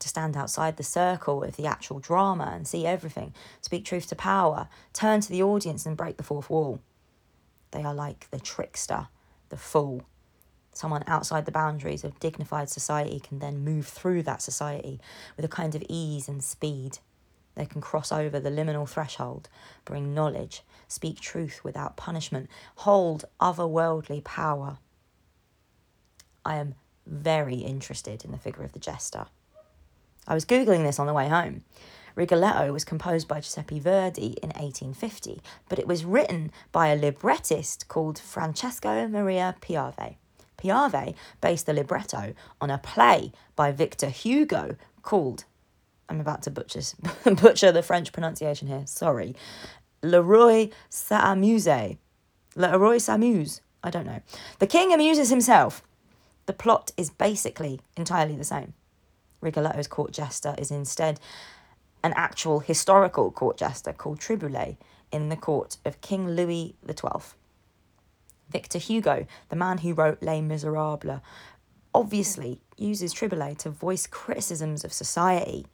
to 0.00 0.08
stand 0.08 0.36
outside 0.36 0.76
the 0.76 0.82
circle 0.82 1.44
of 1.44 1.56
the 1.56 1.66
actual 1.66 2.00
drama 2.00 2.52
and 2.54 2.66
see 2.66 2.86
everything, 2.86 3.34
speak 3.60 3.84
truth 3.84 4.08
to 4.08 4.16
power, 4.16 4.68
turn 4.92 5.20
to 5.20 5.30
the 5.30 5.42
audience 5.42 5.86
and 5.86 5.96
break 5.96 6.16
the 6.16 6.22
fourth 6.24 6.50
wall. 6.50 6.80
They 7.70 7.82
are 7.84 7.94
like 7.94 8.28
the 8.30 8.40
trickster, 8.40 9.08
the 9.48 9.56
fool. 9.56 10.02
Someone 10.72 11.04
outside 11.06 11.44
the 11.44 11.52
boundaries 11.52 12.04
of 12.04 12.20
dignified 12.20 12.70
society 12.70 13.20
can 13.20 13.40
then 13.40 13.64
move 13.64 13.86
through 13.86 14.22
that 14.24 14.42
society 14.42 15.00
with 15.36 15.44
a 15.44 15.48
kind 15.48 15.74
of 15.74 15.82
ease 15.88 16.28
and 16.28 16.42
speed. 16.42 16.98
They 17.54 17.66
can 17.66 17.80
cross 17.80 18.12
over 18.12 18.38
the 18.38 18.50
liminal 18.50 18.88
threshold, 18.88 19.48
bring 19.84 20.14
knowledge, 20.14 20.62
speak 20.86 21.20
truth 21.20 21.64
without 21.64 21.96
punishment, 21.96 22.48
hold 22.76 23.24
otherworldly 23.40 24.22
power. 24.22 24.78
I 26.44 26.56
am 26.56 26.76
very 27.04 27.56
interested 27.56 28.24
in 28.24 28.30
the 28.30 28.38
figure 28.38 28.62
of 28.62 28.72
the 28.72 28.78
jester. 28.78 29.26
I 30.28 30.34
was 30.34 30.44
Googling 30.44 30.84
this 30.84 30.98
on 30.98 31.06
the 31.06 31.14
way 31.14 31.28
home. 31.28 31.64
Rigoletto 32.14 32.72
was 32.72 32.84
composed 32.84 33.26
by 33.26 33.40
Giuseppe 33.40 33.80
Verdi 33.80 34.36
in 34.42 34.50
1850, 34.50 35.40
but 35.68 35.78
it 35.78 35.86
was 35.86 36.04
written 36.04 36.50
by 36.70 36.88
a 36.88 36.96
librettist 36.96 37.88
called 37.88 38.18
Francesco 38.18 39.08
Maria 39.08 39.56
Piave. 39.60 40.16
Piave 40.58 41.14
based 41.40 41.66
the 41.66 41.72
libretto 41.72 42.34
on 42.60 42.70
a 42.70 42.78
play 42.78 43.32
by 43.56 43.72
Victor 43.72 44.08
Hugo 44.08 44.76
called, 45.02 45.44
I'm 46.08 46.20
about 46.20 46.42
to 46.42 46.50
butcher, 46.50 46.80
butcher 47.24 47.72
the 47.72 47.82
French 47.82 48.12
pronunciation 48.12 48.68
here, 48.68 48.82
sorry, 48.86 49.34
Le 50.02 50.22
Roi 50.22 50.70
s'amuse. 50.90 51.98
Le 52.56 52.78
Roi 52.78 52.98
s'amuse. 52.98 53.60
I 53.82 53.90
don't 53.90 54.06
know. 54.06 54.20
The 54.58 54.66
king 54.66 54.92
amuses 54.92 55.30
himself. 55.30 55.82
The 56.46 56.52
plot 56.52 56.92
is 56.96 57.10
basically 57.10 57.80
entirely 57.96 58.36
the 58.36 58.44
same. 58.44 58.74
Rigoletto's 59.40 59.86
court 59.86 60.12
jester 60.12 60.54
is 60.58 60.70
instead 60.70 61.20
an 62.02 62.12
actual 62.16 62.60
historical 62.60 63.30
court 63.30 63.56
jester 63.58 63.92
called 63.92 64.20
Triboulet 64.20 64.76
in 65.12 65.28
the 65.28 65.36
court 65.36 65.76
of 65.84 66.00
King 66.00 66.28
Louis 66.28 66.74
XII. 66.86 67.34
Victor 68.50 68.78
Hugo, 68.78 69.26
the 69.48 69.56
man 69.56 69.78
who 69.78 69.94
wrote 69.94 70.22
Les 70.22 70.40
Miserables, 70.40 71.20
obviously 71.94 72.60
uses 72.76 73.12
Triboulet 73.12 73.58
to 73.58 73.70
voice 73.70 74.06
criticisms 74.06 74.84
of 74.84 74.92
society 74.92 75.66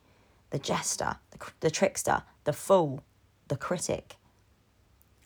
the 0.50 0.58
jester, 0.58 1.16
the, 1.30 1.38
the 1.60 1.70
trickster, 1.70 2.22
the 2.44 2.52
fool, 2.52 3.02
the 3.48 3.56
critic. 3.56 4.16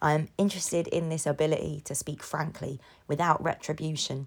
I 0.01 0.15
am 0.15 0.29
interested 0.39 0.87
in 0.89 1.11
this 1.11 1.27
ability 1.27 1.83
to 1.85 1.95
speak 1.95 2.23
frankly 2.23 2.81
without 3.07 3.43
retribution, 3.43 4.27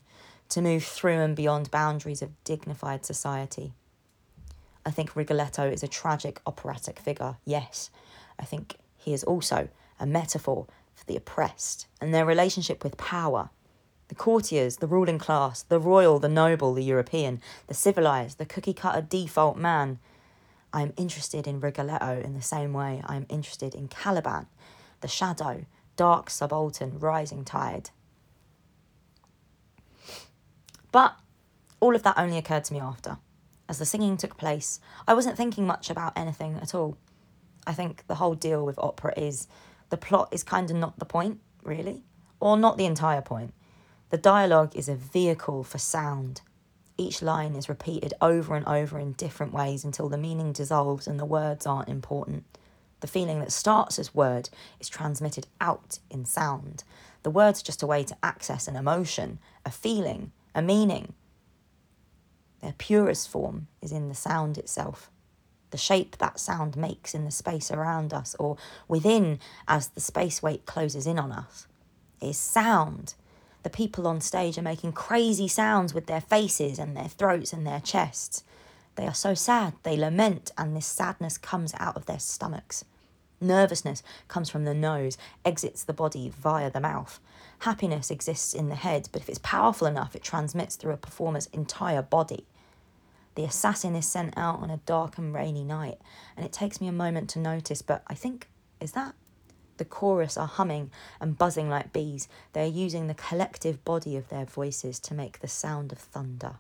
to 0.49 0.61
move 0.61 0.83
through 0.83 1.19
and 1.19 1.35
beyond 1.35 1.71
boundaries 1.71 2.21
of 2.21 2.43
dignified 2.43 3.03
society. 3.03 3.73
I 4.85 4.91
think 4.91 5.15
Rigoletto 5.15 5.67
is 5.69 5.81
a 5.81 5.87
tragic 5.87 6.39
operatic 6.45 6.99
figure, 6.99 7.37
yes. 7.45 7.89
I 8.37 8.43
think 8.43 8.75
he 8.97 9.13
is 9.13 9.23
also 9.23 9.69
a 9.99 10.05
metaphor 10.05 10.67
for 11.01 11.05
the 11.05 11.17
oppressed 11.17 11.87
and 11.99 12.13
their 12.13 12.25
relationship 12.25 12.83
with 12.83 12.95
power. 12.97 13.49
The 14.07 14.15
courtiers, 14.15 14.77
the 14.77 14.87
ruling 14.87 15.19
class, 15.19 15.63
the 15.63 15.79
royal, 15.79 16.19
the 16.19 16.29
noble, 16.29 16.73
the 16.73 16.83
European, 16.83 17.41
the 17.67 17.73
civilized, 17.73 18.37
the 18.37 18.45
cookie 18.45 18.73
cutter 18.73 19.01
default 19.01 19.57
man. 19.57 19.99
I 20.71 20.81
am 20.81 20.93
interested 20.95 21.47
in 21.47 21.59
Rigoletto 21.59 22.21
in 22.21 22.33
the 22.33 22.41
same 22.41 22.71
way 22.71 23.01
I 23.05 23.15
am 23.15 23.25
interested 23.27 23.75
in 23.75 23.87
Caliban, 23.87 24.47
the 25.01 25.07
shadow, 25.07 25.65
dark 25.97 26.29
subaltern, 26.29 26.99
rising 26.99 27.43
tide. 27.43 27.89
But 30.91 31.15
all 31.79 31.95
of 31.95 32.03
that 32.03 32.17
only 32.17 32.37
occurred 32.37 32.65
to 32.65 32.73
me 32.73 32.79
after 32.79 33.17
as 33.71 33.79
the 33.79 33.85
singing 33.85 34.17
took 34.17 34.35
place, 34.35 34.81
I 35.07 35.13
wasn't 35.13 35.37
thinking 35.37 35.65
much 35.65 35.89
about 35.89 36.11
anything 36.17 36.59
at 36.61 36.75
all. 36.75 36.97
I 37.65 37.71
think 37.71 38.05
the 38.07 38.15
whole 38.15 38.35
deal 38.35 38.65
with 38.65 38.77
opera 38.77 39.13
is 39.15 39.47
the 39.91 39.97
plot 39.97 40.29
is 40.31 40.43
kind 40.43 40.71
of 40.71 40.77
not 40.77 40.97
the 40.97 41.05
point, 41.05 41.39
really, 41.63 42.01
or 42.39 42.57
not 42.57 42.77
the 42.77 42.85
entire 42.85 43.21
point. 43.21 43.53
The 44.09 44.17
dialogue 44.17 44.75
is 44.75 44.89
a 44.89 44.95
vehicle 44.95 45.63
for 45.63 45.77
sound. 45.77 46.41
Each 46.97 47.21
line 47.21 47.55
is 47.55 47.69
repeated 47.69 48.15
over 48.19 48.55
and 48.55 48.67
over 48.67 48.97
in 48.97 49.13
different 49.13 49.53
ways 49.53 49.85
until 49.85 50.09
the 50.09 50.17
meaning 50.17 50.51
dissolves 50.51 51.07
and 51.07 51.19
the 51.19 51.25
words 51.25 51.67
aren't 51.67 51.87
important. 51.87 52.43
The 53.01 53.07
feeling 53.07 53.39
that 53.39 53.51
starts 53.51 53.99
as 53.99 54.15
word 54.15 54.49
is 54.79 54.89
transmitted 54.89 55.45
out 55.61 55.99
in 56.09 56.25
sound. 56.25 56.83
The 57.21 57.29
word's 57.29 57.61
just 57.61 57.83
a 57.83 57.87
way 57.87 58.03
to 58.03 58.17
access 58.23 58.67
an 58.67 58.75
emotion, 58.75 59.37
a 59.63 59.71
feeling, 59.71 60.31
a 60.55 60.61
meaning, 60.61 61.13
their 62.61 62.75
purest 62.77 63.27
form 63.27 63.67
is 63.81 63.91
in 63.91 64.07
the 64.07 64.15
sound 64.15 64.57
itself, 64.57 65.09
the 65.71 65.77
shape 65.77 66.17
that 66.17 66.39
sound 66.39 66.77
makes 66.77 67.13
in 67.13 67.25
the 67.25 67.31
space 67.31 67.71
around 67.71 68.13
us 68.13 68.35
or 68.39 68.57
within 68.87 69.39
as 69.67 69.89
the 69.89 70.01
space 70.01 70.43
weight 70.43 70.65
closes 70.65 71.07
in 71.07 71.17
on 71.17 71.31
us. 71.31 71.67
Is 72.21 72.37
sound. 72.37 73.15
The 73.63 73.69
people 73.69 74.07
on 74.07 74.21
stage 74.21 74.57
are 74.57 74.63
making 74.63 74.93
crazy 74.93 75.47
sounds 75.47 75.93
with 75.93 76.05
their 76.05 76.21
faces 76.21 76.79
and 76.79 76.95
their 76.95 77.07
throats 77.07 77.53
and 77.53 77.65
their 77.65 77.79
chests. 77.79 78.43
They 78.95 79.07
are 79.07 79.13
so 79.13 79.33
sad, 79.33 79.73
they 79.83 79.97
lament, 79.97 80.51
and 80.57 80.75
this 80.75 80.85
sadness 80.85 81.37
comes 81.37 81.73
out 81.79 81.95
of 81.95 82.05
their 82.05 82.19
stomachs. 82.19 82.85
Nervousness 83.39 84.03
comes 84.27 84.49
from 84.49 84.65
the 84.65 84.73
nose, 84.75 85.17
exits 85.43 85.83
the 85.83 85.93
body 85.93 86.29
via 86.29 86.69
the 86.69 86.79
mouth. 86.79 87.19
Happiness 87.59 88.11
exists 88.11 88.53
in 88.53 88.69
the 88.69 88.75
head, 88.75 89.09
but 89.11 89.21
if 89.21 89.29
it's 89.29 89.39
powerful 89.39 89.87
enough, 89.87 90.15
it 90.15 90.23
transmits 90.23 90.75
through 90.75 90.93
a 90.93 90.97
performer's 90.97 91.47
entire 91.47 92.01
body. 92.03 92.45
The 93.35 93.43
assassin 93.45 93.95
is 93.95 94.05
sent 94.05 94.37
out 94.37 94.59
on 94.59 94.69
a 94.69 94.77
dark 94.85 95.17
and 95.17 95.33
rainy 95.33 95.63
night, 95.63 95.99
and 96.35 96.45
it 96.45 96.51
takes 96.51 96.81
me 96.81 96.87
a 96.87 96.93
moment 96.93 97.29
to 97.31 97.39
notice, 97.39 97.81
but 97.81 98.03
I 98.07 98.13
think, 98.13 98.49
is 98.79 98.91
that? 98.91 99.15
The 99.77 99.85
chorus 99.85 100.37
are 100.37 100.47
humming 100.47 100.91
and 101.19 101.37
buzzing 101.37 101.69
like 101.69 101.93
bees. 101.93 102.27
They 102.53 102.63
are 102.63 102.69
using 102.69 103.07
the 103.07 103.13
collective 103.13 103.83
body 103.85 104.15
of 104.17 104.29
their 104.29 104.45
voices 104.45 104.99
to 104.99 105.13
make 105.13 105.39
the 105.39 105.47
sound 105.47 105.91
of 105.91 105.97
thunder. 105.97 106.57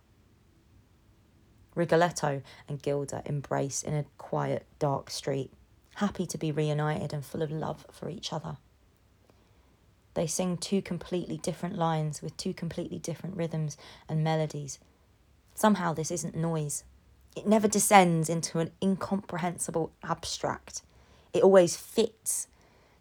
Rigoletto 1.75 2.41
and 2.67 2.81
Gilda 2.81 3.21
embrace 3.25 3.83
in 3.83 3.93
a 3.93 4.05
quiet, 4.17 4.65
dark 4.79 5.09
street, 5.09 5.51
happy 5.95 6.25
to 6.25 6.37
be 6.37 6.51
reunited 6.51 7.13
and 7.13 7.23
full 7.23 7.41
of 7.41 7.51
love 7.51 7.85
for 7.91 8.09
each 8.09 8.33
other. 8.33 8.57
They 10.13 10.27
sing 10.27 10.57
two 10.57 10.81
completely 10.81 11.37
different 11.37 11.77
lines 11.77 12.21
with 12.21 12.35
two 12.35 12.53
completely 12.53 12.99
different 12.99 13.37
rhythms 13.37 13.77
and 14.09 14.23
melodies 14.23 14.79
Somehow, 15.61 15.93
this 15.93 16.09
isn't 16.09 16.35
noise. 16.35 16.83
It 17.35 17.45
never 17.45 17.67
descends 17.67 18.31
into 18.31 18.57
an 18.57 18.71
incomprehensible 18.81 19.91
abstract. 20.03 20.81
It 21.33 21.43
always 21.43 21.77
fits. 21.77 22.47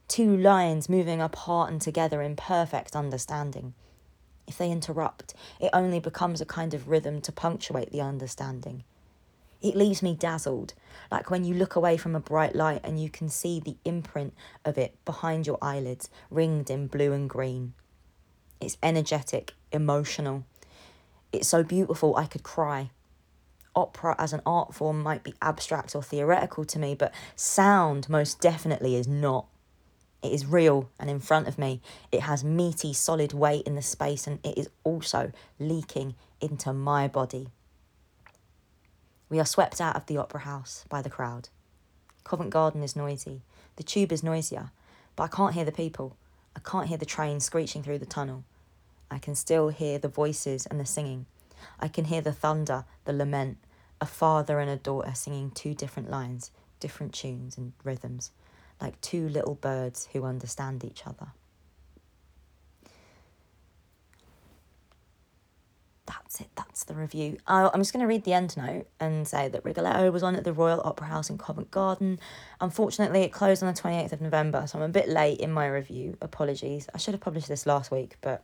Two 0.08 0.36
lines 0.36 0.86
moving 0.86 1.22
apart 1.22 1.72
and 1.72 1.80
together 1.80 2.20
in 2.20 2.36
perfect 2.36 2.94
understanding. 2.94 3.72
If 4.46 4.58
they 4.58 4.70
interrupt, 4.70 5.32
it 5.58 5.70
only 5.72 6.00
becomes 6.00 6.42
a 6.42 6.44
kind 6.44 6.74
of 6.74 6.90
rhythm 6.90 7.22
to 7.22 7.32
punctuate 7.32 7.92
the 7.92 8.02
understanding. 8.02 8.84
It 9.62 9.74
leaves 9.74 10.02
me 10.02 10.14
dazzled, 10.14 10.74
like 11.10 11.30
when 11.30 11.44
you 11.44 11.54
look 11.54 11.76
away 11.76 11.96
from 11.96 12.14
a 12.14 12.20
bright 12.20 12.54
light 12.54 12.82
and 12.84 13.02
you 13.02 13.08
can 13.08 13.30
see 13.30 13.58
the 13.58 13.78
imprint 13.86 14.34
of 14.66 14.76
it 14.76 15.02
behind 15.06 15.46
your 15.46 15.56
eyelids, 15.62 16.10
ringed 16.30 16.68
in 16.68 16.88
blue 16.88 17.14
and 17.14 17.30
green. 17.30 17.72
It's 18.60 18.76
energetic, 18.82 19.54
emotional, 19.72 20.44
it's 21.32 21.48
so 21.48 21.62
beautiful 21.62 22.16
I 22.16 22.26
could 22.26 22.42
cry. 22.42 22.90
Opera 23.74 24.16
as 24.18 24.32
an 24.32 24.42
art 24.44 24.74
form 24.74 25.02
might 25.02 25.22
be 25.22 25.34
abstract 25.40 25.94
or 25.94 26.02
theoretical 26.02 26.64
to 26.64 26.78
me, 26.78 26.94
but 26.94 27.14
sound 27.36 28.08
most 28.08 28.40
definitely 28.40 28.96
is 28.96 29.06
not. 29.06 29.46
It 30.22 30.32
is 30.32 30.44
real 30.44 30.90
and 30.98 31.08
in 31.08 31.20
front 31.20 31.48
of 31.48 31.58
me. 31.58 31.80
It 32.12 32.22
has 32.22 32.44
meaty, 32.44 32.92
solid 32.92 33.32
weight 33.32 33.66
in 33.66 33.74
the 33.74 33.82
space, 33.82 34.26
and 34.26 34.38
it 34.44 34.58
is 34.58 34.68
also 34.84 35.32
leaking 35.58 36.14
into 36.40 36.72
my 36.72 37.08
body. 37.08 37.48
We 39.28 39.38
are 39.38 39.46
swept 39.46 39.80
out 39.80 39.96
of 39.96 40.06
the 40.06 40.18
opera 40.18 40.40
house 40.40 40.84
by 40.88 41.00
the 41.00 41.08
crowd. 41.08 41.48
Covent 42.24 42.50
Garden 42.50 42.82
is 42.82 42.96
noisy. 42.96 43.42
The 43.76 43.82
tube 43.82 44.12
is 44.12 44.22
noisier, 44.22 44.72
but 45.16 45.24
I 45.24 45.28
can't 45.28 45.54
hear 45.54 45.64
the 45.64 45.72
people. 45.72 46.16
I 46.54 46.60
can't 46.60 46.88
hear 46.88 46.98
the 46.98 47.06
train 47.06 47.40
screeching 47.40 47.82
through 47.82 47.98
the 47.98 48.06
tunnel. 48.06 48.44
I 49.10 49.18
can 49.18 49.34
still 49.34 49.68
hear 49.68 49.98
the 49.98 50.08
voices 50.08 50.66
and 50.66 50.78
the 50.78 50.86
singing. 50.86 51.26
I 51.78 51.88
can 51.88 52.06
hear 52.06 52.20
the 52.20 52.32
thunder, 52.32 52.84
the 53.04 53.12
lament, 53.12 53.58
a 54.00 54.06
father 54.06 54.60
and 54.60 54.70
a 54.70 54.76
daughter 54.76 55.12
singing 55.14 55.50
two 55.50 55.74
different 55.74 56.10
lines, 56.10 56.50
different 56.78 57.12
tunes 57.12 57.58
and 57.58 57.72
rhythms, 57.84 58.30
like 58.80 59.00
two 59.00 59.28
little 59.28 59.54
birds 59.54 60.08
who 60.12 60.24
understand 60.24 60.84
each 60.84 61.06
other. 61.06 61.28
That's 66.06 66.40
it, 66.40 66.48
that's 66.56 66.84
the 66.84 66.94
review. 66.94 67.38
I'm 67.46 67.80
just 67.80 67.92
going 67.92 68.00
to 68.00 68.06
read 68.06 68.24
the 68.24 68.32
end 68.32 68.56
note 68.56 68.86
and 68.98 69.28
say 69.28 69.48
that 69.48 69.64
Rigoletto 69.64 70.10
was 70.10 70.22
on 70.22 70.34
at 70.34 70.44
the 70.44 70.52
Royal 70.52 70.80
Opera 70.84 71.06
House 71.08 71.30
in 71.30 71.38
Covent 71.38 71.70
Garden. 71.70 72.18
Unfortunately, 72.60 73.22
it 73.22 73.32
closed 73.32 73.62
on 73.62 73.72
the 73.72 73.80
28th 73.80 74.12
of 74.12 74.20
November, 74.20 74.66
so 74.66 74.78
I'm 74.78 74.84
a 74.84 74.88
bit 74.88 75.08
late 75.08 75.38
in 75.40 75.52
my 75.52 75.66
review. 75.68 76.16
Apologies. 76.20 76.88
I 76.94 76.98
should 76.98 77.14
have 77.14 77.20
published 77.20 77.48
this 77.48 77.66
last 77.66 77.90
week, 77.90 78.16
but 78.22 78.42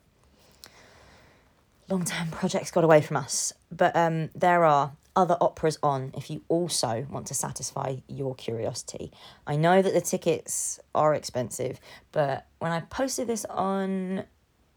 long 1.88 2.04
term 2.04 2.28
projects 2.30 2.70
got 2.70 2.84
away 2.84 3.00
from 3.00 3.16
us. 3.16 3.52
But 3.70 3.94
um, 3.96 4.30
there 4.34 4.64
are 4.64 4.92
other 5.14 5.36
operas 5.40 5.78
on 5.82 6.12
if 6.16 6.30
you 6.30 6.42
also 6.48 7.06
want 7.10 7.26
to 7.26 7.34
satisfy 7.34 7.96
your 8.06 8.34
curiosity. 8.34 9.10
I 9.46 9.56
know 9.56 9.80
that 9.80 9.94
the 9.94 10.00
tickets 10.00 10.78
are 10.94 11.14
expensive, 11.14 11.80
but 12.12 12.46
when 12.58 12.70
I 12.70 12.80
posted 12.80 13.26
this 13.26 13.46
on 13.46 14.24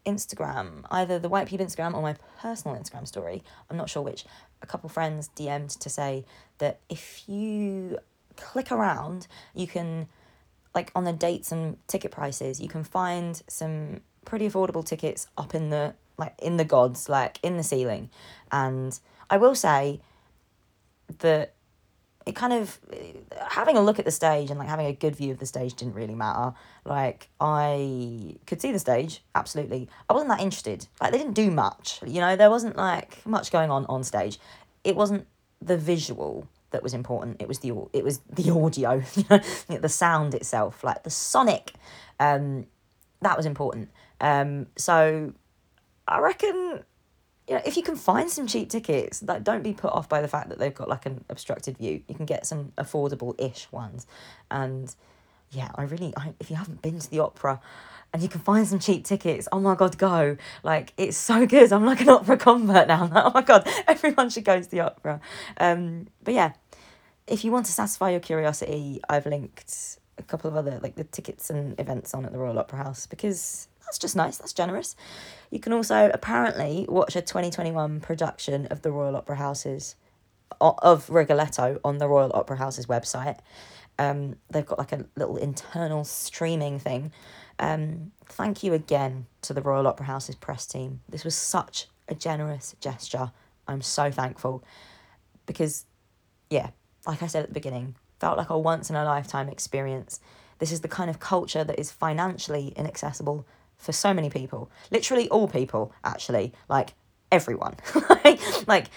Instagram, 0.06 0.84
either 0.90 1.18
the 1.18 1.28
White 1.28 1.48
Pube 1.48 1.60
Instagram 1.60 1.94
or 1.94 2.00
my 2.00 2.16
personal 2.40 2.76
Instagram 2.76 3.06
story, 3.06 3.42
I'm 3.68 3.76
not 3.76 3.90
sure 3.90 4.02
which, 4.02 4.24
a 4.62 4.66
couple 4.66 4.88
friends 4.88 5.30
DM'd 5.36 5.80
to 5.80 5.90
say 5.90 6.24
that 6.58 6.80
if 6.88 7.28
you 7.28 7.98
click 8.36 8.72
around, 8.72 9.26
you 9.54 9.66
can, 9.66 10.08
like 10.74 10.90
on 10.94 11.04
the 11.04 11.12
dates 11.12 11.52
and 11.52 11.76
ticket 11.86 12.10
prices, 12.10 12.60
you 12.60 12.68
can 12.68 12.82
find 12.82 13.42
some 13.46 14.00
pretty 14.24 14.48
affordable 14.48 14.84
tickets 14.84 15.26
up 15.36 15.54
in 15.54 15.68
the 15.70 15.94
like 16.20 16.34
in 16.40 16.56
the 16.56 16.64
gods, 16.64 17.08
like 17.08 17.40
in 17.42 17.56
the 17.56 17.62
ceiling. 17.62 18.10
And 18.52 18.98
I 19.28 19.36
will 19.38 19.54
say 19.54 20.00
that 21.18 21.54
it 22.26 22.36
kind 22.36 22.52
of 22.52 22.78
having 23.48 23.76
a 23.76 23.80
look 23.80 23.98
at 23.98 24.04
the 24.04 24.10
stage 24.10 24.50
and 24.50 24.58
like 24.58 24.68
having 24.68 24.86
a 24.86 24.92
good 24.92 25.16
view 25.16 25.32
of 25.32 25.38
the 25.38 25.46
stage 25.46 25.74
didn't 25.74 25.94
really 25.94 26.14
matter. 26.14 26.54
Like 26.84 27.28
I 27.40 28.36
could 28.46 28.60
see 28.60 28.72
the 28.72 28.78
stage, 28.78 29.22
absolutely. 29.34 29.88
I 30.08 30.12
wasn't 30.12 30.30
that 30.30 30.40
interested. 30.40 30.86
Like 31.00 31.12
they 31.12 31.18
didn't 31.18 31.34
do 31.34 31.50
much. 31.50 32.00
You 32.06 32.20
know, 32.20 32.36
there 32.36 32.50
wasn't 32.50 32.76
like 32.76 33.26
much 33.26 33.50
going 33.50 33.70
on 33.70 33.86
on 33.86 34.04
stage. 34.04 34.38
It 34.84 34.96
wasn't 34.96 35.26
the 35.60 35.76
visual 35.76 36.46
that 36.70 36.82
was 36.82 36.94
important. 36.94 37.40
It 37.40 37.48
was 37.48 37.60
the 37.60 37.72
it 37.92 38.04
was 38.04 38.20
the 38.30 38.50
audio, 38.50 39.00
the 39.68 39.88
sound 39.88 40.34
itself, 40.34 40.84
like 40.84 41.02
the 41.02 41.10
sonic. 41.10 41.72
Um, 42.18 42.66
that 43.22 43.36
was 43.36 43.46
important. 43.46 43.90
Um, 44.20 44.66
so 44.76 45.32
I 46.10 46.18
reckon 46.20 46.84
you 47.50 47.56
know, 47.56 47.62
if 47.66 47.76
you 47.76 47.82
can 47.82 47.96
find 47.96 48.30
some 48.30 48.46
cheap 48.46 48.70
tickets, 48.70 49.22
like 49.22 49.42
don't 49.42 49.62
be 49.62 49.72
put 49.72 49.92
off 49.92 50.08
by 50.08 50.20
the 50.20 50.28
fact 50.28 50.50
that 50.50 50.58
they've 50.58 50.74
got 50.74 50.88
like 50.88 51.04
an 51.04 51.24
obstructed 51.28 51.78
view. 51.78 52.02
You 52.06 52.14
can 52.14 52.26
get 52.26 52.46
some 52.46 52.72
affordable-ish 52.78 53.70
ones, 53.72 54.06
and 54.50 54.94
yeah, 55.50 55.70
I 55.74 55.82
really, 55.82 56.12
I, 56.16 56.34
if 56.38 56.48
you 56.48 56.54
haven't 56.54 56.80
been 56.80 57.00
to 57.00 57.10
the 57.10 57.18
opera, 57.18 57.60
and 58.12 58.22
you 58.22 58.28
can 58.28 58.40
find 58.40 58.68
some 58.68 58.78
cheap 58.78 59.04
tickets, 59.04 59.48
oh 59.50 59.58
my 59.58 59.74
god, 59.74 59.98
go! 59.98 60.36
Like 60.62 60.92
it's 60.96 61.16
so 61.16 61.44
good. 61.44 61.72
I'm 61.72 61.84
like 61.84 62.00
an 62.02 62.10
opera 62.10 62.36
convert 62.36 62.86
now. 62.86 63.08
Like, 63.08 63.12
oh 63.24 63.32
my 63.34 63.42
god, 63.42 63.68
everyone 63.88 64.30
should 64.30 64.44
go 64.44 64.60
to 64.60 64.70
the 64.70 64.80
opera. 64.80 65.20
Um, 65.56 66.06
but 66.22 66.34
yeah, 66.34 66.52
if 67.26 67.44
you 67.44 67.50
want 67.50 67.66
to 67.66 67.72
satisfy 67.72 68.10
your 68.10 68.20
curiosity, 68.20 69.00
I've 69.08 69.26
linked 69.26 69.98
a 70.18 70.22
couple 70.22 70.48
of 70.48 70.56
other 70.56 70.78
like 70.82 70.94
the 70.94 71.04
tickets 71.04 71.50
and 71.50 71.78
events 71.80 72.14
on 72.14 72.24
at 72.24 72.30
the 72.30 72.38
Royal 72.38 72.58
Opera 72.60 72.78
House 72.78 73.06
because 73.06 73.66
that's 73.90 73.98
just 73.98 74.14
nice. 74.14 74.38
That's 74.38 74.52
generous. 74.52 74.94
You 75.50 75.58
can 75.58 75.72
also 75.72 76.12
apparently 76.14 76.86
watch 76.88 77.16
a 77.16 77.20
2021 77.20 77.98
production 77.98 78.66
of 78.66 78.82
the 78.82 78.92
Royal 78.92 79.16
Opera 79.16 79.34
House's 79.34 79.96
of 80.60 81.10
Rigoletto 81.10 81.80
on 81.84 81.98
the 81.98 82.06
Royal 82.06 82.30
Opera 82.32 82.56
House's 82.58 82.86
website. 82.86 83.40
Um, 83.98 84.36
they've 84.48 84.64
got 84.64 84.78
like 84.78 84.92
a 84.92 85.06
little 85.16 85.36
internal 85.36 86.04
streaming 86.04 86.78
thing. 86.78 87.10
Um, 87.58 88.12
thank 88.26 88.62
you 88.62 88.74
again 88.74 89.26
to 89.42 89.54
the 89.54 89.60
Royal 89.60 89.88
Opera 89.88 90.06
House's 90.06 90.36
press 90.36 90.66
team. 90.66 91.00
This 91.08 91.24
was 91.24 91.34
such 91.34 91.88
a 92.06 92.14
generous 92.14 92.76
gesture. 92.80 93.32
I'm 93.66 93.82
so 93.82 94.12
thankful 94.12 94.62
because, 95.46 95.84
yeah, 96.48 96.70
like 97.08 97.24
I 97.24 97.26
said 97.26 97.42
at 97.42 97.48
the 97.48 97.54
beginning, 97.54 97.96
felt 98.20 98.38
like 98.38 98.50
a 98.50 98.58
once 98.58 98.88
in 98.88 98.94
a 98.94 99.04
lifetime 99.04 99.48
experience. 99.48 100.20
This 100.60 100.70
is 100.70 100.82
the 100.82 100.88
kind 100.88 101.10
of 101.10 101.18
culture 101.18 101.64
that 101.64 101.80
is 101.80 101.90
financially 101.90 102.72
inaccessible 102.76 103.46
for 103.80 103.92
so 103.92 104.14
many 104.14 104.30
people. 104.30 104.70
Literally 104.90 105.28
all 105.30 105.48
people, 105.48 105.92
actually. 106.04 106.52
Like 106.68 106.94
everyone. 107.32 107.74
like 108.66 108.88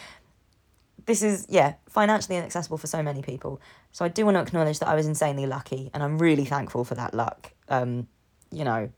this 1.06 1.22
is 1.22 1.46
yeah, 1.50 1.74
financially 1.88 2.38
inaccessible 2.38 2.78
for 2.78 2.88
so 2.88 3.02
many 3.02 3.22
people. 3.22 3.60
So 3.92 4.06
I 4.06 4.08
do 4.08 4.26
want 4.26 4.36
to 4.36 4.42
acknowledge 4.42 4.80
that 4.80 4.88
I 4.88 4.96
was 4.96 5.08
insanely 5.08 5.46
lucky 5.46 5.90
and 5.94 6.04
I'm 6.04 6.18
really 6.18 6.46
thankful 6.46 6.84
for 6.84 6.96
that 6.96 7.14
luck. 7.14 7.54
Um, 7.70 8.08
you 8.52 8.64
know, 8.64 8.90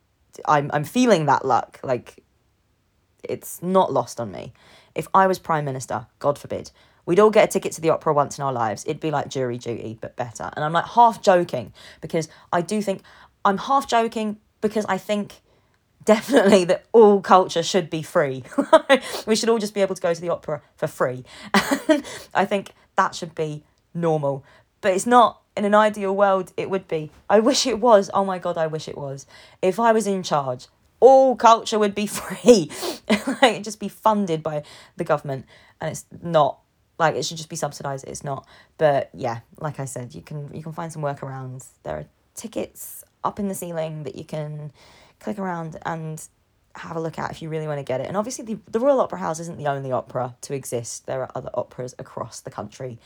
I'm 0.45 0.69
I'm 0.73 0.83
feeling 0.83 1.25
that 1.27 1.45
luck. 1.45 1.79
Like 1.83 2.23
it's 3.23 3.61
not 3.61 3.91
lost 3.91 4.19
on 4.19 4.31
me. 4.31 4.53
If 4.93 5.07
I 5.13 5.27
was 5.27 5.39
Prime 5.39 5.65
Minister, 5.65 6.07
God 6.19 6.37
forbid, 6.37 6.71
we'd 7.05 7.19
all 7.19 7.31
get 7.31 7.49
a 7.49 7.51
ticket 7.51 7.71
to 7.73 7.81
the 7.81 7.89
opera 7.89 8.13
once 8.13 8.37
in 8.37 8.43
our 8.43 8.53
lives. 8.53 8.83
It'd 8.85 8.99
be 8.99 9.11
like 9.11 9.27
jury 9.29 9.57
duty, 9.57 9.98
but 10.00 10.15
better. 10.15 10.51
And 10.55 10.63
I'm 10.63 10.74
like 10.74 10.85
half 10.85 11.21
joking 11.21 11.74
because 12.01 12.27
I 12.53 12.61
do 12.61 12.81
think 12.81 13.01
I'm 13.43 13.57
half 13.57 13.87
joking 13.87 14.37
because 14.61 14.85
I 14.85 14.98
think 14.98 15.41
definitely 16.03 16.66
that 16.66 16.86
all 16.92 17.22
culture 17.22 17.64
should 17.64 17.90
be 17.90 18.01
free. 18.01 18.44
we 19.25 19.36
should 19.36 19.50
all 19.50 19.60
just 19.60 19.74
be 19.74 19.81
able 19.81 19.96
to 19.96 20.01
go 20.01 20.14
to 20.14 20.22
the 20.22 20.29
opera 20.29 20.62
for 20.75 20.88
free. 20.88 21.24
I 22.34 22.46
think 22.46 22.72
that 22.96 23.16
should 23.16 23.36
be 23.36 23.64
normal. 23.94 24.44
But 24.81 24.94
it's 24.94 25.08
not 25.08 25.42
in 25.58 25.66
an 25.66 25.74
ideal 25.74 26.16
world 26.16 26.51
it 26.58 26.70
would 26.70 26.88
be. 26.88 27.12
I 27.29 27.40
wish 27.40 27.66
it 27.66 27.79
was. 27.79 28.10
Oh 28.14 28.25
my 28.25 28.40
god, 28.40 28.58
I 28.58 28.68
wish 28.68 28.88
it 28.88 28.98
was. 28.98 29.25
If 29.62 29.79
I 29.79 29.92
was 29.92 30.05
in 30.05 30.22
charge, 30.22 30.68
all 31.00 31.36
culture 31.36 31.79
would 31.79 31.96
be 31.96 32.08
free. 32.08 32.70
like 33.10 33.44
it'd 33.44 33.64
just 33.64 33.79
be 33.79 33.90
funded 33.90 34.44
by 34.44 34.64
the 34.98 35.03
government 35.03 35.46
and 35.81 35.92
it's 35.92 36.05
not 36.22 36.60
like 36.98 37.16
it 37.16 37.25
should 37.25 37.38
just 37.38 37.50
be 37.50 37.55
subsidized 37.55 38.05
it's 38.08 38.24
not 38.24 38.48
but 38.77 39.10
yeah 39.14 39.40
like 39.60 39.79
i 39.79 39.86
said 39.86 40.16
you 40.16 40.22
can 40.22 40.50
you 40.53 40.64
can 40.64 40.72
find 40.72 40.94
some 40.94 41.01
workarounds 41.01 41.68
there 41.84 41.98
are 41.98 42.05
tickets 42.36 43.03
up 43.24 43.40
in 43.40 43.48
the 43.48 43.55
ceiling 43.55 44.03
that 44.03 44.16
you 44.16 44.24
can 44.24 44.72
click 45.19 45.39
around 45.39 45.77
and 45.85 46.27
have 46.75 46.97
a 46.97 46.99
look 46.99 47.17
at 47.17 47.31
if 47.31 47.41
you 47.41 47.49
really 47.49 47.67
want 47.67 47.79
to 47.79 47.83
get 47.83 48.01
it. 48.01 48.07
And 48.07 48.17
obviously, 48.17 48.45
the, 48.45 48.59
the 48.69 48.79
Royal 48.79 48.99
Opera 48.99 49.19
House 49.19 49.39
isn't 49.39 49.57
the 49.57 49.67
only 49.67 49.91
opera 49.91 50.35
to 50.41 50.53
exist. 50.53 51.05
There 51.05 51.21
are 51.21 51.31
other 51.35 51.49
operas 51.53 51.95
across 51.97 52.41
the 52.41 52.51
country, 52.51 52.99